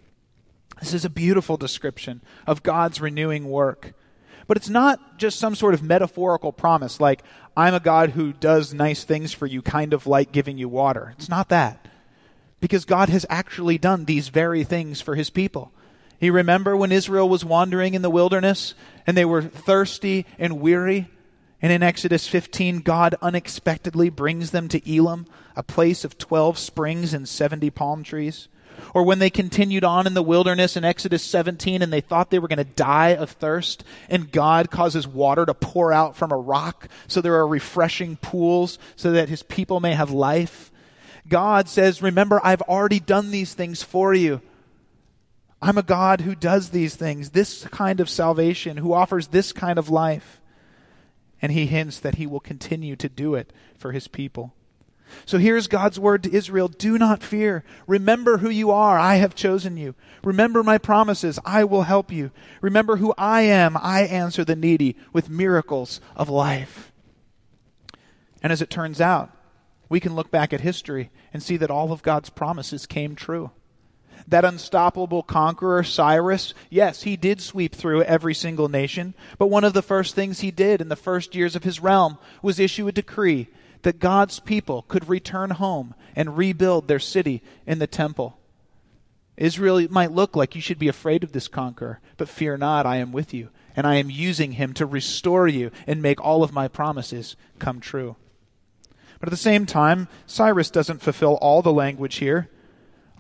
This 0.80 0.94
is 0.94 1.06
a 1.06 1.10
beautiful 1.10 1.58
description 1.58 2.22
of 2.46 2.64
God's 2.64 3.02
renewing 3.02 3.50
work. 3.50 3.94
But 4.48 4.58
it's 4.58 4.70
not 4.70 5.18
just 5.18 5.40
some 5.40 5.56
sort 5.56 5.74
of 5.74 5.84
metaphorical 5.84 6.52
promise 6.54 7.00
like, 7.00 7.22
I'm 7.56 7.74
a 7.74 7.80
God 7.80 8.12
who 8.12 8.34
does 8.34 8.74
nice 8.74 9.04
things 9.04 9.34
for 9.34 9.46
you, 9.46 9.62
kind 9.62 9.94
of 9.94 10.08
like 10.08 10.32
giving 10.32 10.58
you 10.58 10.70
water. 10.70 11.14
It's 11.18 11.30
not 11.30 11.50
that 11.50 11.88
because 12.60 12.86
God 12.86 13.10
has 13.10 13.26
actually 13.30 13.78
done 13.78 14.06
these 14.06 14.30
very 14.30 14.64
things 14.64 15.02
for 15.02 15.16
his 15.16 15.30
people. 15.30 15.72
You 16.20 16.34
remember 16.34 16.76
when 16.76 16.92
Israel 16.92 17.30
was 17.30 17.46
wandering 17.46 17.94
in 17.94 18.02
the 18.02 18.10
wilderness 18.10 18.74
and 19.06 19.16
they 19.16 19.26
were 19.26 19.44
thirsty 19.44 20.26
and 20.40 20.60
weary? 20.60 21.10
And 21.62 21.72
in 21.72 21.84
Exodus 21.84 22.28
15, 22.28 22.80
God 22.80 23.16
unexpectedly 23.22 24.10
brings 24.10 24.52
them 24.52 24.68
to 24.70 24.92
Elim, 24.92 25.28
a 25.56 25.64
place 25.64 26.04
of 26.04 26.18
12 26.18 26.58
springs 26.58 27.14
and 27.14 27.28
70 27.28 27.70
palm 27.72 28.04
trees. 28.04 28.48
Or 28.94 29.04
when 29.04 29.20
they 29.20 29.30
continued 29.30 29.84
on 29.84 30.08
in 30.08 30.14
the 30.14 30.24
wilderness 30.24 30.78
in 30.78 30.84
Exodus 30.84 31.24
17 31.24 31.82
and 31.82 31.92
they 31.92 32.02
thought 32.02 32.30
they 32.30 32.40
were 32.40 32.48
going 32.48 32.58
to 32.58 32.64
die 32.64 33.10
of 33.10 33.32
thirst, 33.32 33.84
and 34.10 34.32
God 34.32 34.72
causes 34.72 35.08
water 35.08 35.46
to 35.46 35.54
pour 35.54 35.92
out 35.94 36.16
from 36.16 36.32
a 36.32 36.38
rock 36.38 36.88
so 37.08 37.22
there 37.22 37.36
are 37.36 37.48
refreshing 37.48 38.18
pools 38.18 38.80
so 38.96 39.12
that 39.12 39.30
his 39.30 39.44
people 39.44 39.80
may 39.80 39.94
have 39.94 40.12
life. 40.12 40.72
God 41.28 41.68
says, 41.68 42.02
Remember, 42.02 42.40
I've 42.44 42.62
already 42.64 43.00
done 43.00 43.32
these 43.32 43.54
things 43.54 43.84
for 43.84 44.14
you. 44.14 44.42
I'm 45.62 45.78
a 45.78 45.84
God 45.84 46.22
who 46.22 46.36
does 46.36 46.70
these 46.70 46.96
things, 46.96 47.32
this 47.32 47.66
kind 47.66 48.00
of 48.00 48.10
salvation, 48.10 48.78
who 48.78 48.94
offers 48.94 49.28
this 49.28 49.52
kind 49.52 49.80
of 49.80 49.90
life. 49.90 50.40
And 51.42 51.52
he 51.52 51.66
hints 51.66 52.00
that 52.00 52.16
he 52.16 52.28
will 52.28 52.40
continue 52.40 52.96
to 52.96 53.10
do 53.10 53.36
it 53.36 53.52
for 53.78 53.92
his 53.92 54.08
people. 54.08 54.54
So 55.26 55.38
here's 55.38 55.68
God's 55.68 56.00
word 56.00 56.24
to 56.24 56.34
Israel 56.34 56.68
Do 56.68 56.98
not 56.98 57.24
fear. 57.24 57.64
Remember 57.86 58.38
who 58.38 58.50
you 58.50 58.72
are. 58.72 58.98
I 58.98 59.16
have 59.16 59.36
chosen 59.36 59.78
you. 59.78 59.96
Remember 60.24 60.64
my 60.64 60.78
promises. 60.78 61.40
I 61.46 61.64
will 61.64 61.84
help 61.84 62.12
you. 62.12 62.32
Remember 62.62 62.98
who 62.98 63.14
I 63.18 63.42
am. 63.42 63.78
I 63.78 64.02
answer 64.02 64.44
the 64.44 64.56
needy 64.56 64.96
with 65.14 65.30
miracles 65.30 66.02
of 66.16 66.30
life. 66.30 66.92
And 68.42 68.54
as 68.54 68.62
it 68.62 68.70
turns 68.70 69.02
out, 69.02 69.32
we 69.90 70.00
can 70.00 70.16
look 70.16 70.32
back 70.32 70.54
at 70.54 70.62
history 70.62 71.10
and 71.34 71.42
see 71.42 71.58
that 71.58 71.72
all 71.72 71.92
of 71.92 72.04
God's 72.04 72.30
promises 72.30 72.86
came 72.86 73.16
true. 73.16 73.52
That 74.28 74.46
unstoppable 74.46 75.24
conqueror, 75.24 75.84
Cyrus, 75.84 76.54
yes, 76.70 77.04
he 77.04 77.16
did 77.16 77.40
sweep 77.40 77.74
through 77.74 78.04
every 78.04 78.34
single 78.34 78.68
nation, 78.68 79.14
but 79.38 79.48
one 79.48 79.64
of 79.64 79.74
the 79.74 79.82
first 79.82 80.16
things 80.16 80.40
he 80.40 80.52
did 80.52 80.82
in 80.82 80.90
the 80.90 80.96
first 80.96 81.36
years 81.36 81.56
of 81.56 81.64
his 81.64 81.80
realm 81.80 82.18
was 82.42 82.60
issue 82.60 82.88
a 82.88 82.92
decree 82.92 83.48
that 83.84 84.00
God's 84.00 84.40
people 84.40 84.84
could 84.84 85.10
return 85.10 85.52
home 85.52 85.94
and 86.16 86.38
rebuild 86.38 86.88
their 86.88 87.00
city 87.00 87.42
in 87.66 87.80
the 87.80 87.88
temple. 87.88 88.38
Israel 89.38 89.86
might 89.90 90.12
look 90.12 90.36
like 90.36 90.56
you 90.56 90.62
should 90.62 90.80
be 90.80 90.88
afraid 90.88 91.24
of 91.24 91.32
this 91.32 91.48
conqueror, 91.48 92.02
but 92.18 92.30
fear 92.30 92.58
not, 92.58 92.86
I 92.86 92.98
am 92.98 93.12
with 93.12 93.34
you, 93.34 93.50
and 93.76 93.86
I 93.86 93.96
am 93.96 94.10
using 94.10 94.54
him 94.54 94.74
to 94.74 94.86
restore 94.86 95.48
you 95.48 95.72
and 95.86 96.02
make 96.02 96.20
all 96.20 96.44
of 96.44 96.54
my 96.54 96.68
promises 96.68 97.36
come 97.60 97.80
true. 97.80 98.16
But 99.20 99.30
at 99.30 99.32
the 99.32 99.38
same 99.38 99.66
time, 99.66 100.08
Cyrus 100.26 100.72
doesn't 100.72 101.02
fulfill 101.02 101.36
all 101.36 101.62
the 101.62 101.72
language 101.72 102.16
here. 102.16 102.50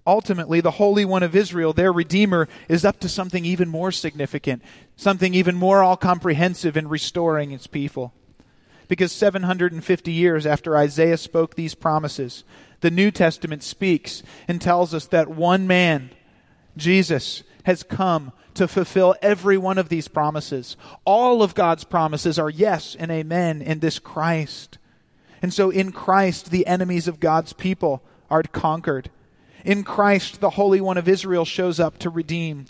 Ultimately, 0.05 0.61
the 0.61 0.71
Holy 0.71 1.05
One 1.05 1.23
of 1.23 1.35
Israel, 1.35 1.73
their 1.73 1.91
Redeemer, 1.91 2.47
is 2.67 2.85
up 2.85 2.99
to 3.01 3.09
something 3.09 3.45
even 3.45 3.67
more 3.67 3.91
significant, 3.91 4.63
something 4.95 5.33
even 5.33 5.55
more 5.55 5.83
all 5.83 5.97
comprehensive 5.97 6.77
in 6.77 6.87
restoring 6.87 7.51
its 7.51 7.67
people 7.67 8.13
because 8.87 9.11
750 9.11 10.11
years 10.11 10.45
after 10.45 10.77
Isaiah 10.77 11.17
spoke 11.17 11.55
these 11.55 11.75
promises, 11.75 12.43
the 12.81 12.91
New 12.91 13.11
Testament 13.11 13.63
speaks 13.63 14.23
and 14.47 14.61
tells 14.61 14.93
us 14.93 15.07
that 15.07 15.29
one 15.29 15.67
man, 15.67 16.11
Jesus, 16.75 17.43
has 17.63 17.83
come 17.83 18.31
to 18.53 18.67
fulfill 18.67 19.15
every 19.21 19.57
one 19.57 19.77
of 19.77 19.89
these 19.89 20.07
promises. 20.07 20.77
All 21.05 21.43
of 21.43 21.55
God's 21.55 21.83
promises 21.83 22.39
are 22.39 22.49
yes 22.49 22.95
and 22.97 23.11
amen 23.11 23.61
in 23.61 23.79
this 23.79 23.99
Christ. 23.99 24.77
And 25.41 25.53
so 25.53 25.69
in 25.69 25.91
Christ, 25.91 26.49
the 26.49 26.65
enemies 26.65 27.07
of 27.07 27.19
God's 27.19 27.53
people 27.53 28.01
are 28.29 28.43
conquered. 28.43 29.09
In 29.63 29.83
Christ, 29.83 30.39
the 30.39 30.51
Holy 30.51 30.81
One 30.81 30.97
of 30.97 31.07
Israel 31.07 31.45
shows 31.45 31.79
up 31.79 31.97
to 31.99 32.09
redeem. 32.09 32.65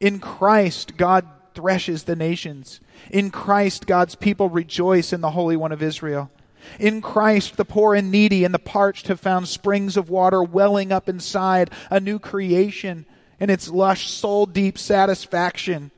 In 0.00 0.18
Christ, 0.18 0.96
God 0.96 1.28
threshes 1.58 2.04
the 2.04 2.14
nations. 2.14 2.80
In 3.10 3.32
Christ, 3.32 3.84
God's 3.84 4.14
people 4.14 4.48
rejoice 4.48 5.12
in 5.12 5.22
the 5.22 5.32
Holy 5.32 5.56
One 5.56 5.72
of 5.72 5.82
Israel. 5.82 6.30
In 6.78 7.00
Christ, 7.00 7.56
the 7.56 7.64
poor 7.64 7.96
and 7.96 8.12
needy 8.12 8.44
and 8.44 8.54
the 8.54 8.60
parched 8.60 9.08
have 9.08 9.18
found 9.18 9.48
springs 9.48 9.96
of 9.96 10.08
water 10.08 10.40
welling 10.40 10.92
up 10.92 11.08
inside 11.08 11.72
a 11.90 11.98
new 11.98 12.20
creation 12.20 13.06
and 13.40 13.50
its 13.50 13.68
lush, 13.70 14.08
soul 14.08 14.46
deep 14.46 14.78
satisfaction. 14.78 15.90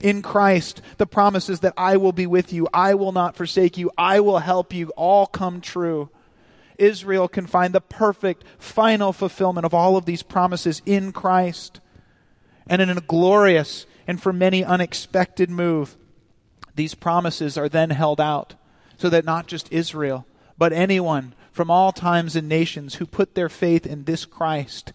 In 0.00 0.22
Christ, 0.22 0.80
the 0.96 1.06
promises 1.06 1.60
that 1.60 1.74
I 1.76 1.98
will 1.98 2.12
be 2.12 2.26
with 2.26 2.50
you, 2.50 2.66
I 2.72 2.94
will 2.94 3.12
not 3.12 3.36
forsake 3.36 3.76
you, 3.76 3.90
I 3.98 4.20
will 4.20 4.38
help 4.38 4.72
you, 4.72 4.88
all 4.96 5.26
come 5.26 5.60
true. 5.60 6.08
Israel 6.78 7.28
can 7.28 7.46
find 7.46 7.74
the 7.74 7.82
perfect, 7.82 8.42
final 8.58 9.12
fulfillment 9.12 9.66
of 9.66 9.74
all 9.74 9.98
of 9.98 10.06
these 10.06 10.22
promises 10.22 10.80
in 10.86 11.12
Christ. 11.12 11.80
And 12.66 12.80
in 12.80 12.88
a 12.88 13.02
glorious 13.02 13.84
and 14.06 14.20
for 14.20 14.32
many 14.32 14.64
unexpected 14.64 15.50
move, 15.50 15.96
these 16.74 16.94
promises 16.94 17.56
are 17.56 17.68
then 17.68 17.90
held 17.90 18.20
out 18.20 18.54
so 18.98 19.08
that 19.08 19.24
not 19.24 19.46
just 19.46 19.72
Israel, 19.72 20.26
but 20.58 20.72
anyone 20.72 21.34
from 21.52 21.70
all 21.70 21.92
times 21.92 22.36
and 22.36 22.48
nations 22.48 22.96
who 22.96 23.06
put 23.06 23.34
their 23.34 23.48
faith 23.48 23.86
in 23.86 24.04
this 24.04 24.24
Christ 24.24 24.92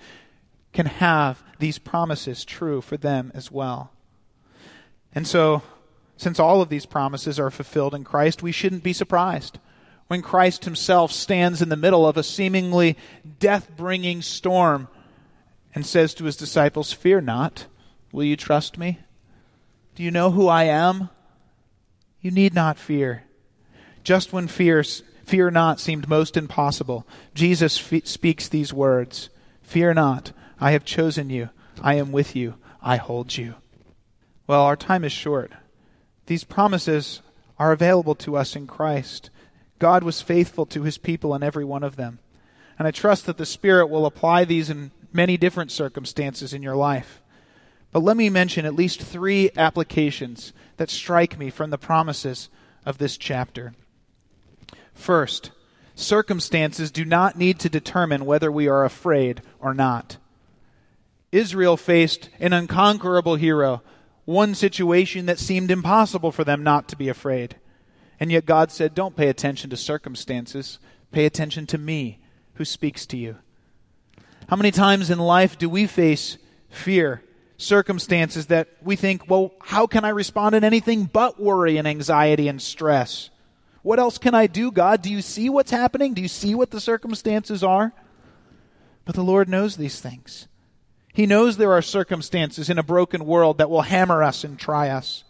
can 0.74 0.86
have 0.86 1.42
these 1.58 1.80
promises 1.80 2.46
true 2.46 2.82
for 2.82 2.98
them 2.98 3.32
as 3.34 3.52
well. 3.52 3.92
And 5.14 5.28
so, 5.28 5.64
since 6.18 6.40
all 6.40 6.62
of 6.62 6.70
these 6.70 6.86
promises 6.86 7.40
are 7.40 7.50
fulfilled 7.50 7.96
in 7.96 8.04
Christ, 8.04 8.44
we 8.44 8.52
shouldn't 8.52 8.84
be 8.84 8.94
surprised 8.94 9.58
when 10.08 10.22
Christ 10.22 10.66
himself 10.66 11.12
stands 11.12 11.62
in 11.62 11.70
the 11.70 11.76
middle 11.76 12.08
of 12.08 12.18
a 12.18 12.24
seemingly 12.24 12.98
death 13.40 13.70
bringing 13.78 14.22
storm 14.22 14.88
and 15.74 15.86
says 15.86 16.14
to 16.16 16.26
his 16.26 16.36
disciples, 16.36 16.92
Fear 16.92 17.22
not. 17.22 17.68
Will 18.12 18.24
you 18.24 18.36
trust 18.36 18.78
me? 18.78 19.00
Do 19.96 20.04
you 20.04 20.12
know 20.12 20.32
who 20.32 20.48
I 20.48 20.64
am? 20.64 21.10
You 22.22 22.32
need 22.32 22.54
not 22.54 22.78
fear. 22.78 23.24
Just 24.04 24.34
when 24.34 24.48
fear, 24.48 24.84
fear 25.26 25.52
not 25.52 25.80
seemed 25.80 26.10
most 26.10 26.36
impossible, 26.38 27.08
Jesus 27.34 27.74
speaks 27.74 28.48
these 28.48 28.74
words 28.74 29.30
Fear 29.62 29.94
not, 29.94 30.32
I 30.60 30.72
have 30.72 30.84
chosen 30.84 31.30
you, 31.30 31.50
I 31.82 31.96
am 31.96 32.12
with 32.12 32.36
you, 32.36 32.56
I 32.82 32.96
hold 32.96 33.38
you. 33.38 33.56
Well, 34.48 34.62
our 34.62 34.76
time 34.76 35.04
is 35.04 35.12
short. 35.12 35.52
These 36.26 36.44
promises 36.44 37.22
are 37.60 37.72
available 37.72 38.16
to 38.16 38.36
us 38.36 38.56
in 38.56 38.66
Christ. 38.66 39.30
God 39.78 40.04
was 40.04 40.22
faithful 40.22 40.66
to 40.68 40.84
his 40.84 40.98
people 40.98 41.36
in 41.36 41.44
every 41.44 41.64
one 41.64 41.84
of 41.84 41.98
them. 41.98 42.20
And 42.78 42.88
I 42.88 42.92
trust 42.92 43.26
that 43.26 43.38
the 43.38 43.46
Spirit 43.46 43.90
will 43.90 44.06
apply 44.06 44.46
these 44.46 44.70
in 44.70 44.92
many 45.14 45.38
different 45.38 45.72
circumstances 45.72 46.54
in 46.54 46.64
your 46.64 46.76
life. 46.76 47.22
But 47.92 48.04
let 48.04 48.18
me 48.18 48.30
mention 48.30 48.66
at 48.66 48.76
least 48.76 49.02
three 49.02 49.50
applications 49.58 50.54
that 50.78 50.90
strike 50.90 51.38
me 51.40 51.50
from 51.50 51.70
the 51.70 51.78
promises 51.78 52.50
of 52.86 52.98
this 52.98 53.18
chapter. 53.18 53.74
First, 54.94 55.52
circumstances 55.96 56.92
do 56.92 57.04
not 57.04 57.38
need 57.38 57.60
to 57.60 57.70
determine 57.70 58.26
whether 58.26 58.52
we 58.52 58.68
are 58.68 58.86
afraid 58.86 59.42
or 59.60 59.74
not. 59.74 60.18
Israel 61.32 61.78
faced 61.78 62.30
an 62.40 62.54
unconquerable 62.54 63.36
hero, 63.36 63.82
one 64.26 64.56
situation 64.56 65.26
that 65.26 65.40
seemed 65.40 65.72
impossible 65.72 66.32
for 66.32 66.44
them 66.44 66.64
not 66.64 66.88
to 66.90 66.96
be 66.96 67.10
afraid. 67.10 67.56
And 68.20 68.32
yet 68.32 68.46
God 68.46 68.72
said, 68.72 68.94
Don't 68.94 69.16
pay 69.16 69.30
attention 69.30 69.70
to 69.70 69.78
circumstances, 69.78 70.80
pay 71.12 71.26
attention 71.26 71.66
to 71.68 71.78
me 71.78 72.20
who 72.56 72.66
speaks 72.66 73.06
to 73.08 73.18
you. 73.18 73.38
How 74.48 74.56
many 74.56 74.72
times 74.72 75.10
in 75.10 75.20
life 75.20 75.58
do 75.58 75.70
we 75.70 75.88
face 75.88 76.38
fear 76.70 77.24
circumstances 77.60 78.48
that 78.48 78.70
we 78.82 78.96
think, 78.96 79.30
well, 79.30 79.52
how 79.62 79.86
can 79.86 80.06
I 80.06 80.10
respond 80.10 80.56
in 80.56 80.64
anything 80.64 81.06
but 81.06 81.40
worry 81.40 81.78
and 81.78 81.88
anxiety 81.88 82.48
and 82.48 82.62
stress? 82.62 83.30
What 83.84 84.00
else 84.00 84.18
can 84.18 84.34
I 84.34 84.48
do, 84.48 84.72
God? 84.72 85.02
Do 85.02 85.12
you 85.12 85.22
see 85.22 85.50
what's 85.50 85.72
happening? 85.72 86.14
Do 86.14 86.22
you 86.22 86.28
see 86.28 86.56
what 86.56 86.72
the 86.72 86.82
circumstances 86.82 87.64
are? 87.64 87.94
But 89.06 89.16
the 89.16 89.24
Lord 89.24 89.50
knows 89.50 89.76
these 89.76 90.00
things. 90.00 90.48
He 91.14 91.26
knows 91.26 91.58
there 91.58 91.74
are 91.74 91.82
circumstances 91.82 92.70
in 92.70 92.78
a 92.78 92.84
broken 92.84 93.26
world 93.26 93.58
that 93.58 93.70
will 93.70 93.82
hammer 93.82 94.24
us 94.24 94.44
and 94.44 94.58
try 94.58 94.90
us. 94.90 95.26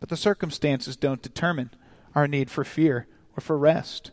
But 0.00 0.08
the 0.08 0.16
circumstances 0.16 0.96
don't 0.96 1.22
determine 1.22 1.70
our 2.14 2.26
need 2.26 2.50
for 2.50 2.64
fear 2.64 3.06
or 3.36 3.40
for 3.40 3.56
rest. 3.56 4.10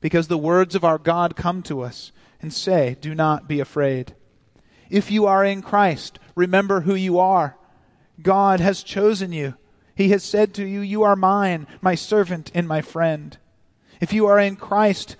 Because 0.00 0.28
the 0.28 0.38
words 0.38 0.74
of 0.74 0.84
our 0.84 0.98
God 0.98 1.36
come 1.36 1.62
to 1.64 1.82
us 1.82 2.10
and 2.42 2.52
say, 2.52 2.96
Do 3.00 3.14
not 3.14 3.48
be 3.48 3.60
afraid. 3.60 4.14
If 4.90 5.10
you 5.10 5.26
are 5.26 5.44
in 5.44 5.62
Christ, 5.62 6.18
remember 6.34 6.82
who 6.82 6.94
you 6.94 7.18
are. 7.18 7.56
God 8.22 8.60
has 8.60 8.82
chosen 8.82 9.32
you. 9.32 9.54
He 9.94 10.08
has 10.10 10.22
said 10.22 10.54
to 10.54 10.66
you, 10.66 10.80
You 10.80 11.02
are 11.02 11.16
mine, 11.16 11.66
my 11.80 11.94
servant 11.94 12.50
and 12.54 12.66
my 12.66 12.80
friend. 12.80 13.36
If 14.00 14.12
you 14.12 14.26
are 14.26 14.38
in 14.38 14.56
Christ, 14.56 15.16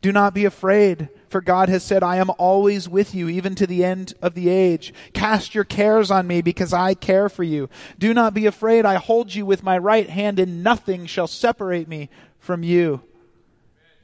do 0.00 0.12
not 0.12 0.32
be 0.32 0.44
afraid, 0.44 1.08
for 1.28 1.40
God 1.40 1.68
has 1.68 1.82
said, 1.82 2.02
I 2.02 2.16
am 2.16 2.30
always 2.38 2.88
with 2.88 3.14
you, 3.14 3.28
even 3.28 3.54
to 3.56 3.66
the 3.66 3.84
end 3.84 4.14
of 4.22 4.34
the 4.34 4.48
age. 4.48 4.94
Cast 5.12 5.54
your 5.54 5.64
cares 5.64 6.10
on 6.10 6.26
me, 6.26 6.40
because 6.40 6.72
I 6.72 6.94
care 6.94 7.28
for 7.28 7.42
you. 7.42 7.68
Do 7.98 8.14
not 8.14 8.32
be 8.32 8.46
afraid, 8.46 8.86
I 8.86 8.94
hold 8.94 9.34
you 9.34 9.44
with 9.44 9.62
my 9.62 9.76
right 9.76 10.08
hand, 10.08 10.38
and 10.38 10.62
nothing 10.62 11.06
shall 11.06 11.26
separate 11.26 11.88
me 11.88 12.08
from 12.38 12.62
you. 12.62 13.02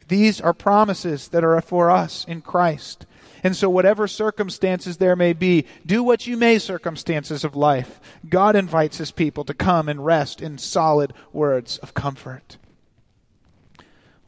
These 0.09 0.40
are 0.40 0.52
promises 0.52 1.28
that 1.28 1.44
are 1.44 1.61
for 1.61 1.90
us 1.90 2.24
in 2.28 2.42
Christ. 2.42 3.07
And 3.44 3.54
so, 3.54 3.68
whatever 3.68 4.09
circumstances 4.09 4.96
there 4.96 5.14
may 5.14 5.35
be, 5.35 5.66
do 5.85 6.02
what 6.02 6.26
you 6.26 6.38
may, 6.38 6.59
circumstances 6.59 7.44
of 7.44 7.54
life. 7.54 8.00
God 8.26 8.57
invites 8.57 8.96
his 8.96 9.11
people 9.11 9.44
to 9.44 9.52
come 9.52 9.87
and 9.87 10.04
rest 10.04 10.40
in 10.40 10.57
solid 10.57 11.12
words 11.30 11.76
of 11.78 11.92
comfort. 11.92 12.57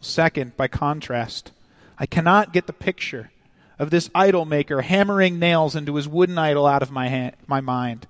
Second, 0.02 0.54
by 0.58 0.68
contrast, 0.68 1.50
I 1.98 2.04
cannot 2.04 2.52
get 2.52 2.66
the 2.66 2.74
picture 2.74 3.30
of 3.78 3.88
this 3.88 4.10
idol 4.14 4.44
maker 4.44 4.82
hammering 4.82 5.38
nails 5.38 5.74
into 5.74 5.94
his 5.94 6.06
wooden 6.06 6.36
idol 6.36 6.66
out 6.66 6.82
of 6.82 6.90
my, 6.90 7.08
hand, 7.08 7.36
my 7.46 7.62
mind. 7.62 8.06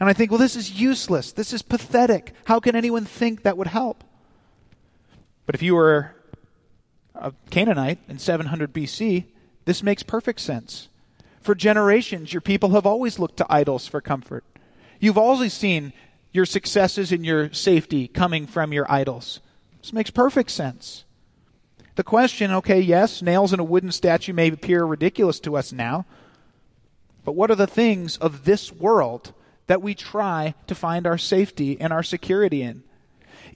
And 0.00 0.08
I 0.08 0.14
think, 0.14 0.30
well, 0.30 0.40
this 0.40 0.56
is 0.56 0.80
useless. 0.80 1.32
This 1.32 1.52
is 1.52 1.60
pathetic. 1.60 2.32
How 2.44 2.58
can 2.58 2.74
anyone 2.74 3.04
think 3.04 3.42
that 3.42 3.58
would 3.58 3.66
help? 3.66 4.02
But 5.44 5.54
if 5.54 5.62
you 5.62 5.74
were 5.74 6.14
a 7.14 7.34
Canaanite 7.50 7.98
in 8.08 8.18
700 8.18 8.72
BC, 8.72 9.26
this 9.66 9.82
makes 9.82 10.02
perfect 10.02 10.40
sense. 10.40 10.88
For 11.42 11.54
generations, 11.54 12.32
your 12.32 12.40
people 12.40 12.70
have 12.70 12.86
always 12.86 13.18
looked 13.18 13.36
to 13.36 13.46
idols 13.48 13.86
for 13.86 14.00
comfort. 14.00 14.44
You've 14.98 15.18
always 15.18 15.52
seen 15.52 15.92
your 16.32 16.46
successes 16.46 17.12
and 17.12 17.24
your 17.24 17.52
safety 17.52 18.08
coming 18.08 18.46
from 18.46 18.72
your 18.72 18.90
idols. 18.90 19.40
This 19.82 19.92
makes 19.92 20.10
perfect 20.10 20.50
sense. 20.50 21.04
The 21.96 22.04
question 22.04 22.52
okay, 22.52 22.80
yes, 22.80 23.22
nails 23.22 23.52
in 23.52 23.60
a 23.60 23.64
wooden 23.64 23.92
statue 23.92 24.32
may 24.32 24.48
appear 24.48 24.84
ridiculous 24.84 25.40
to 25.40 25.56
us 25.56 25.72
now, 25.72 26.06
but 27.24 27.32
what 27.32 27.50
are 27.50 27.56
the 27.56 27.66
things 27.66 28.16
of 28.18 28.44
this 28.44 28.72
world 28.72 29.32
that 29.66 29.82
we 29.82 29.94
try 29.94 30.54
to 30.66 30.74
find 30.74 31.06
our 31.06 31.18
safety 31.18 31.80
and 31.80 31.92
our 31.92 32.02
security 32.02 32.62
in? 32.62 32.84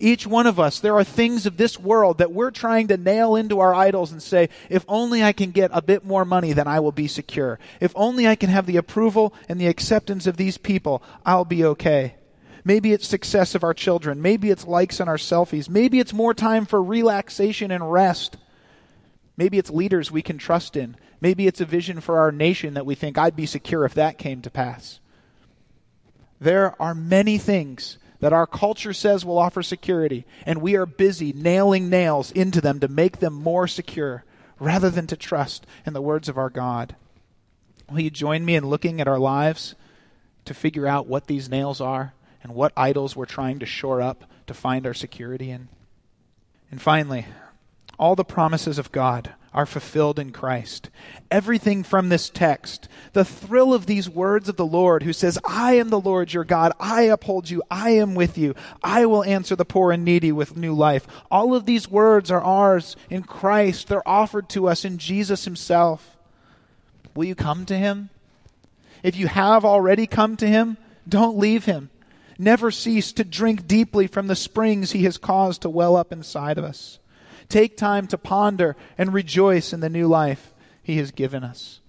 Each 0.02 0.26
one 0.26 0.46
of 0.46 0.58
us, 0.58 0.80
there 0.80 0.96
are 0.96 1.04
things 1.04 1.44
of 1.44 1.58
this 1.58 1.78
world 1.78 2.18
that 2.18 2.32
we're 2.32 2.50
trying 2.50 2.88
to 2.88 2.96
nail 2.96 3.36
into 3.36 3.60
our 3.60 3.74
idols 3.74 4.12
and 4.12 4.22
say, 4.22 4.48
if 4.70 4.82
only 4.88 5.22
I 5.22 5.32
can 5.32 5.50
get 5.50 5.70
a 5.74 5.82
bit 5.82 6.06
more 6.06 6.24
money, 6.24 6.54
then 6.54 6.66
I 6.66 6.80
will 6.80 6.90
be 6.90 7.06
secure. 7.06 7.58
If 7.80 7.92
only 7.94 8.26
I 8.26 8.34
can 8.34 8.48
have 8.48 8.64
the 8.64 8.78
approval 8.78 9.34
and 9.46 9.60
the 9.60 9.66
acceptance 9.66 10.26
of 10.26 10.38
these 10.38 10.56
people, 10.56 11.02
I'll 11.26 11.44
be 11.44 11.64
okay. 11.66 12.14
Maybe 12.64 12.94
it's 12.94 13.06
success 13.06 13.54
of 13.54 13.62
our 13.62 13.74
children. 13.74 14.22
Maybe 14.22 14.50
it's 14.50 14.66
likes 14.66 15.02
on 15.02 15.08
our 15.08 15.18
selfies. 15.18 15.68
Maybe 15.68 16.00
it's 16.00 16.14
more 16.14 16.32
time 16.32 16.64
for 16.64 16.82
relaxation 16.82 17.70
and 17.70 17.92
rest. 17.92 18.38
Maybe 19.36 19.58
it's 19.58 19.70
leaders 19.70 20.10
we 20.10 20.22
can 20.22 20.38
trust 20.38 20.76
in. 20.76 20.96
Maybe 21.20 21.46
it's 21.46 21.60
a 21.60 21.66
vision 21.66 22.00
for 22.00 22.18
our 22.18 22.32
nation 22.32 22.72
that 22.72 22.86
we 22.86 22.94
think 22.94 23.18
I'd 23.18 23.36
be 23.36 23.46
secure 23.46 23.84
if 23.84 23.94
that 23.94 24.16
came 24.16 24.40
to 24.42 24.50
pass. 24.50 24.98
There 26.40 26.74
are 26.80 26.94
many 26.94 27.36
things 27.36 27.98
that 28.20 28.32
our 28.32 28.46
culture 28.46 28.92
says 28.92 29.24
will 29.24 29.38
offer 29.38 29.62
security, 29.62 30.24
and 30.46 30.60
we 30.60 30.76
are 30.76 30.86
busy 30.86 31.32
nailing 31.32 31.88
nails 31.88 32.30
into 32.32 32.60
them 32.60 32.80
to 32.80 32.88
make 32.88 33.18
them 33.18 33.34
more 33.34 33.66
secure 33.66 34.24
rather 34.58 34.90
than 34.90 35.06
to 35.06 35.16
trust 35.16 35.66
in 35.86 35.94
the 35.94 36.02
words 36.02 36.28
of 36.28 36.38
our 36.38 36.50
God. 36.50 36.94
Will 37.90 38.00
you 38.00 38.10
join 38.10 38.44
me 38.44 38.54
in 38.54 38.66
looking 38.66 39.00
at 39.00 39.08
our 39.08 39.18
lives 39.18 39.74
to 40.44 40.54
figure 40.54 40.86
out 40.86 41.06
what 41.06 41.26
these 41.26 41.48
nails 41.48 41.80
are 41.80 42.14
and 42.42 42.54
what 42.54 42.72
idols 42.76 43.16
we're 43.16 43.24
trying 43.24 43.58
to 43.58 43.66
shore 43.66 44.00
up 44.00 44.24
to 44.46 44.54
find 44.54 44.86
our 44.86 44.94
security 44.94 45.50
in? 45.50 45.68
And 46.70 46.80
finally, 46.80 47.26
all 47.98 48.14
the 48.14 48.24
promises 48.24 48.78
of 48.78 48.92
God 48.92 49.34
are 49.52 49.66
fulfilled 49.66 50.18
in 50.18 50.30
Christ. 50.30 50.90
Everything 51.30 51.82
from 51.82 52.08
this 52.08 52.30
text, 52.30 52.88
the 53.12 53.24
thrill 53.24 53.74
of 53.74 53.86
these 53.86 54.08
words 54.08 54.48
of 54.48 54.56
the 54.56 54.66
Lord 54.66 55.02
who 55.02 55.12
says, 55.12 55.38
I 55.44 55.74
am 55.74 55.88
the 55.88 56.00
Lord 56.00 56.32
your 56.32 56.44
God. 56.44 56.72
I 56.78 57.02
uphold 57.02 57.50
you. 57.50 57.62
I 57.70 57.90
am 57.90 58.14
with 58.14 58.38
you. 58.38 58.54
I 58.82 59.06
will 59.06 59.24
answer 59.24 59.56
the 59.56 59.64
poor 59.64 59.90
and 59.90 60.04
needy 60.04 60.30
with 60.30 60.56
new 60.56 60.74
life. 60.74 61.06
All 61.30 61.54
of 61.54 61.66
these 61.66 61.90
words 61.90 62.30
are 62.30 62.42
ours 62.42 62.96
in 63.08 63.24
Christ. 63.24 63.88
They're 63.88 64.06
offered 64.08 64.48
to 64.50 64.68
us 64.68 64.84
in 64.84 64.98
Jesus 64.98 65.44
himself. 65.44 66.16
Will 67.14 67.24
you 67.24 67.34
come 67.34 67.66
to 67.66 67.76
him? 67.76 68.10
If 69.02 69.16
you 69.16 69.26
have 69.26 69.64
already 69.64 70.06
come 70.06 70.36
to 70.36 70.46
him, 70.46 70.76
don't 71.08 71.38
leave 71.38 71.64
him. 71.64 71.90
Never 72.38 72.70
cease 72.70 73.12
to 73.14 73.24
drink 73.24 73.66
deeply 73.66 74.06
from 74.06 74.26
the 74.26 74.36
springs 74.36 74.92
he 74.92 75.04
has 75.04 75.18
caused 75.18 75.62
to 75.62 75.70
well 75.70 75.96
up 75.96 76.12
inside 76.12 76.56
of 76.56 76.64
us. 76.64 76.98
Take 77.50 77.76
time 77.76 78.06
to 78.06 78.16
ponder 78.16 78.76
and 78.96 79.12
rejoice 79.12 79.72
in 79.72 79.80
the 79.80 79.90
new 79.90 80.06
life 80.06 80.54
He 80.82 80.96
has 80.98 81.10
given 81.10 81.44
us. 81.44 81.80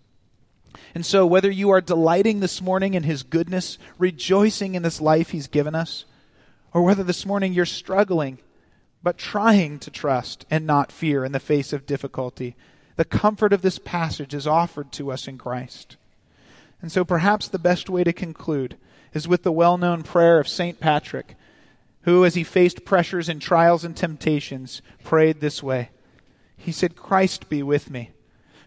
And 0.96 1.06
so, 1.06 1.26
whether 1.26 1.52
you 1.52 1.70
are 1.70 1.82
delighting 1.82 2.40
this 2.40 2.62
morning 2.62 2.96
in 2.96 3.04
His 3.04 3.24
goodness, 3.24 3.78
rejoicing 4.00 4.74
in 4.74 4.82
this 4.82 5.00
life 5.00 5.30
He's 5.30 5.48
given 5.48 5.76
us, 5.76 6.06
or 6.74 6.82
whether 6.82 7.04
this 7.04 7.28
morning 7.28 7.54
you're 7.54 7.66
struggling, 7.66 8.40
but 9.04 9.20
trying 9.20 9.78
to 9.80 9.92
trust 9.92 10.46
and 10.50 10.66
not 10.66 10.92
fear 10.92 11.24
in 11.24 11.32
the 11.32 11.40
face 11.40 11.74
of 11.74 11.86
difficulty, 11.86 12.56
the 12.96 13.06
comfort 13.06 13.54
of 13.54 13.62
this 13.62 13.78
passage 13.78 14.34
is 14.34 14.48
offered 14.48 14.92
to 14.94 15.12
us 15.12 15.28
in 15.28 15.38
Christ. 15.38 15.96
And 16.82 16.92
so, 16.92 17.06
perhaps 17.06 17.48
the 17.48 17.60
best 17.60 17.88
way 17.88 18.04
to 18.04 18.14
conclude 18.14 18.78
is 19.14 19.28
with 19.28 19.44
the 19.44 19.52
well 19.52 19.78
known 19.78 20.02
prayer 20.02 20.40
of 20.40 20.48
St. 20.48 20.80
Patrick 20.80 21.36
who, 22.04 22.26
as 22.26 22.36
he 22.36 22.44
faced 22.44 22.86
pressures 22.86 23.30
and 23.30 23.42
trials 23.42 23.84
and 23.84 23.96
temptations, 23.96 24.82
prayed 25.04 25.40
this 25.40 25.62
way. 25.62 25.90
He 26.58 26.72
said, 26.72 26.96
Christ 26.96 27.50
be 27.50 27.64
with 27.64 27.90
me. 27.90 28.12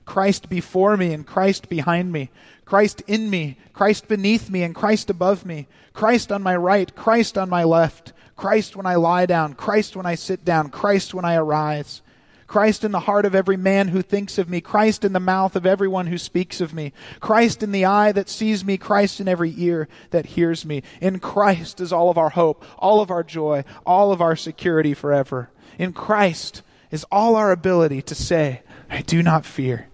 Christ 0.05 0.49
before 0.49 0.97
me 0.97 1.13
and 1.13 1.27
Christ 1.27 1.69
behind 1.69 2.13
me. 2.13 2.31
Christ 2.65 3.03
in 3.07 3.31
me, 3.31 3.59
Christ 3.73 4.09
beneath 4.09 4.51
me 4.51 4.63
and 4.63 4.75
Christ 4.75 5.11
above 5.11 5.45
me. 5.45 5.67
Christ 5.93 6.33
on 6.33 6.43
my 6.43 6.57
right, 6.57 6.95
Christ 6.95 7.39
on 7.39 7.49
my 7.49 7.65
left. 7.65 8.13
Christ 8.37 8.75
when 8.75 8.87
I 8.87 8.97
lie 8.97 9.27
down, 9.27 9.55
Christ 9.55 9.97
when 9.97 10.07
I 10.07 10.15
sit 10.15 10.45
down, 10.45 10.71
Christ 10.71 11.15
when 11.15 11.25
I 11.25 11.37
arise. 11.37 12.03
Christ 12.47 12.85
in 12.85 12.93
the 12.93 13.01
heart 13.01 13.25
of 13.25 13.35
every 13.35 13.57
man 13.57 13.89
who 13.89 14.03
thinks 14.03 14.39
of 14.39 14.49
me, 14.49 14.61
Christ 14.61 15.05
in 15.05 15.13
the 15.13 15.21
mouth 15.21 15.57
of 15.57 15.67
everyone 15.67 16.07
who 16.07 16.19
speaks 16.19 16.61
of 16.61 16.75
me, 16.75 16.93
Christ 17.21 17.63
in 17.63 17.73
the 17.73 17.85
eye 17.85 18.13
that 18.13 18.29
sees 18.29 18.65
me, 18.65 18.77
Christ 18.77 19.21
in 19.21 19.29
every 19.29 19.55
ear 19.57 19.89
that 20.11 20.27
hears 20.27 20.65
me. 20.65 20.83
In 21.01 21.19
Christ 21.21 21.81
is 21.81 21.93
all 21.93 22.11
of 22.11 22.19
our 22.19 22.31
hope, 22.31 22.65
all 22.79 23.01
of 23.01 23.11
our 23.11 23.23
joy, 23.23 23.65
all 23.87 24.13
of 24.13 24.21
our 24.21 24.37
security 24.37 24.95
forever. 24.95 25.51
In 25.79 25.93
Christ 25.93 26.63
is 26.91 27.05
all 27.11 27.37
our 27.37 27.51
ability 27.51 28.03
to 28.03 28.15
say, 28.15 28.63
I 28.91 29.03
do 29.03 29.23
not 29.23 29.47
fear, 29.47 29.89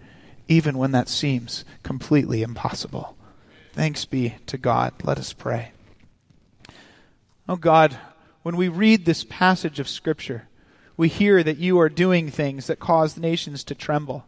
even 0.49 0.77
when 0.77 0.93
that 0.93 1.09
seems 1.09 1.65
completely 1.83 2.43
impossible. 2.43 3.17
Thanks 3.73 4.05
be 4.05 4.35
to 4.47 4.59
God. 4.59 4.93
Let 5.05 5.19
us 5.19 5.33
pray. 5.33 5.73
Oh 7.49 7.57
God, 7.57 7.97
when 8.43 8.57
we 8.57 8.69
read 8.69 9.05
this 9.05 9.25
passage 9.25 9.81
of 9.81 9.89
Scripture, 9.89 10.49
we 11.01 11.09
hear 11.09 11.43
that 11.43 11.57
you 11.57 11.81
are 11.81 11.89
doing 11.89 12.31
things 12.31 12.67
that 12.67 12.79
cause 12.79 13.17
nations 13.17 13.65
to 13.65 13.75
tremble. 13.75 14.27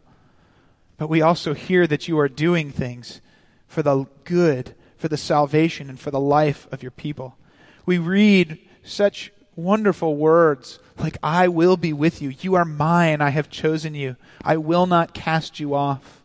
But 0.97 1.07
we 1.07 1.21
also 1.21 1.53
hear 1.53 1.85
that 1.85 2.07
you 2.07 2.17
are 2.17 2.27
doing 2.27 2.71
things 2.71 3.21
for 3.67 3.83
the 3.83 4.07
good, 4.23 4.73
for 4.97 5.07
the 5.07 5.15
salvation, 5.15 5.87
and 5.87 5.99
for 5.99 6.09
the 6.09 6.19
life 6.19 6.67
of 6.71 6.81
your 6.81 6.89
people. 6.89 7.37
We 7.85 7.99
read 7.99 8.57
such 8.83 9.31
wonderful 9.55 10.15
words 10.15 10.79
like, 10.97 11.15
I 11.21 11.47
will 11.47 11.77
be 11.77 11.93
with 11.93 12.23
you. 12.23 12.29
You 12.41 12.55
are 12.55 12.65
mine. 12.65 13.21
I 13.21 13.29
have 13.29 13.51
chosen 13.51 13.93
you. 13.93 14.15
I 14.43 14.57
will 14.57 14.87
not 14.87 15.13
cast 15.13 15.59
you 15.59 15.75
off. 15.75 16.23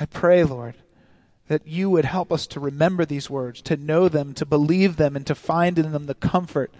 I 0.00 0.06
pray, 0.06 0.44
Lord, 0.44 0.76
that 1.48 1.66
you 1.66 1.90
would 1.90 2.06
help 2.06 2.32
us 2.32 2.46
to 2.46 2.58
remember 2.58 3.04
these 3.04 3.28
words, 3.28 3.60
to 3.62 3.76
know 3.76 4.08
them, 4.08 4.32
to 4.32 4.46
believe 4.46 4.96
them, 4.96 5.14
and 5.14 5.26
to 5.26 5.34
find 5.34 5.78
in 5.78 5.92
them 5.92 6.06
the 6.06 6.14
comfort 6.14 6.72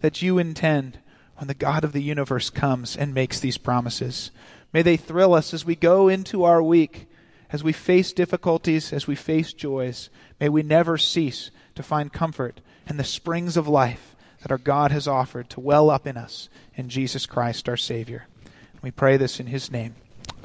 that 0.00 0.22
you 0.22 0.38
intend 0.38 0.98
when 1.36 1.48
the 1.48 1.54
God 1.54 1.84
of 1.84 1.92
the 1.92 2.02
universe 2.02 2.50
comes 2.50 2.96
and 2.96 3.12
makes 3.14 3.40
these 3.40 3.58
promises. 3.58 4.30
May 4.72 4.82
they 4.82 4.96
thrill 4.96 5.34
us 5.34 5.54
as 5.54 5.64
we 5.64 5.76
go 5.76 6.08
into 6.08 6.44
our 6.44 6.62
week, 6.62 7.06
as 7.50 7.62
we 7.62 7.72
face 7.72 8.12
difficulties, 8.12 8.92
as 8.92 9.06
we 9.06 9.14
face 9.14 9.52
joys. 9.52 10.10
May 10.40 10.48
we 10.48 10.62
never 10.62 10.98
cease 10.98 11.50
to 11.74 11.82
find 11.82 12.12
comfort 12.12 12.60
in 12.88 12.96
the 12.96 13.04
springs 13.04 13.56
of 13.56 13.68
life 13.68 14.14
that 14.42 14.50
our 14.50 14.58
God 14.58 14.92
has 14.92 15.08
offered 15.08 15.48
to 15.50 15.60
well 15.60 15.90
up 15.90 16.06
in 16.06 16.16
us 16.16 16.48
in 16.74 16.88
Jesus 16.88 17.26
Christ 17.26 17.68
our 17.68 17.76
Savior. 17.76 18.26
We 18.82 18.90
pray 18.90 19.16
this 19.16 19.40
in 19.40 19.46
His 19.46 19.70
name. 19.70 19.94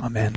Amen. 0.01 0.35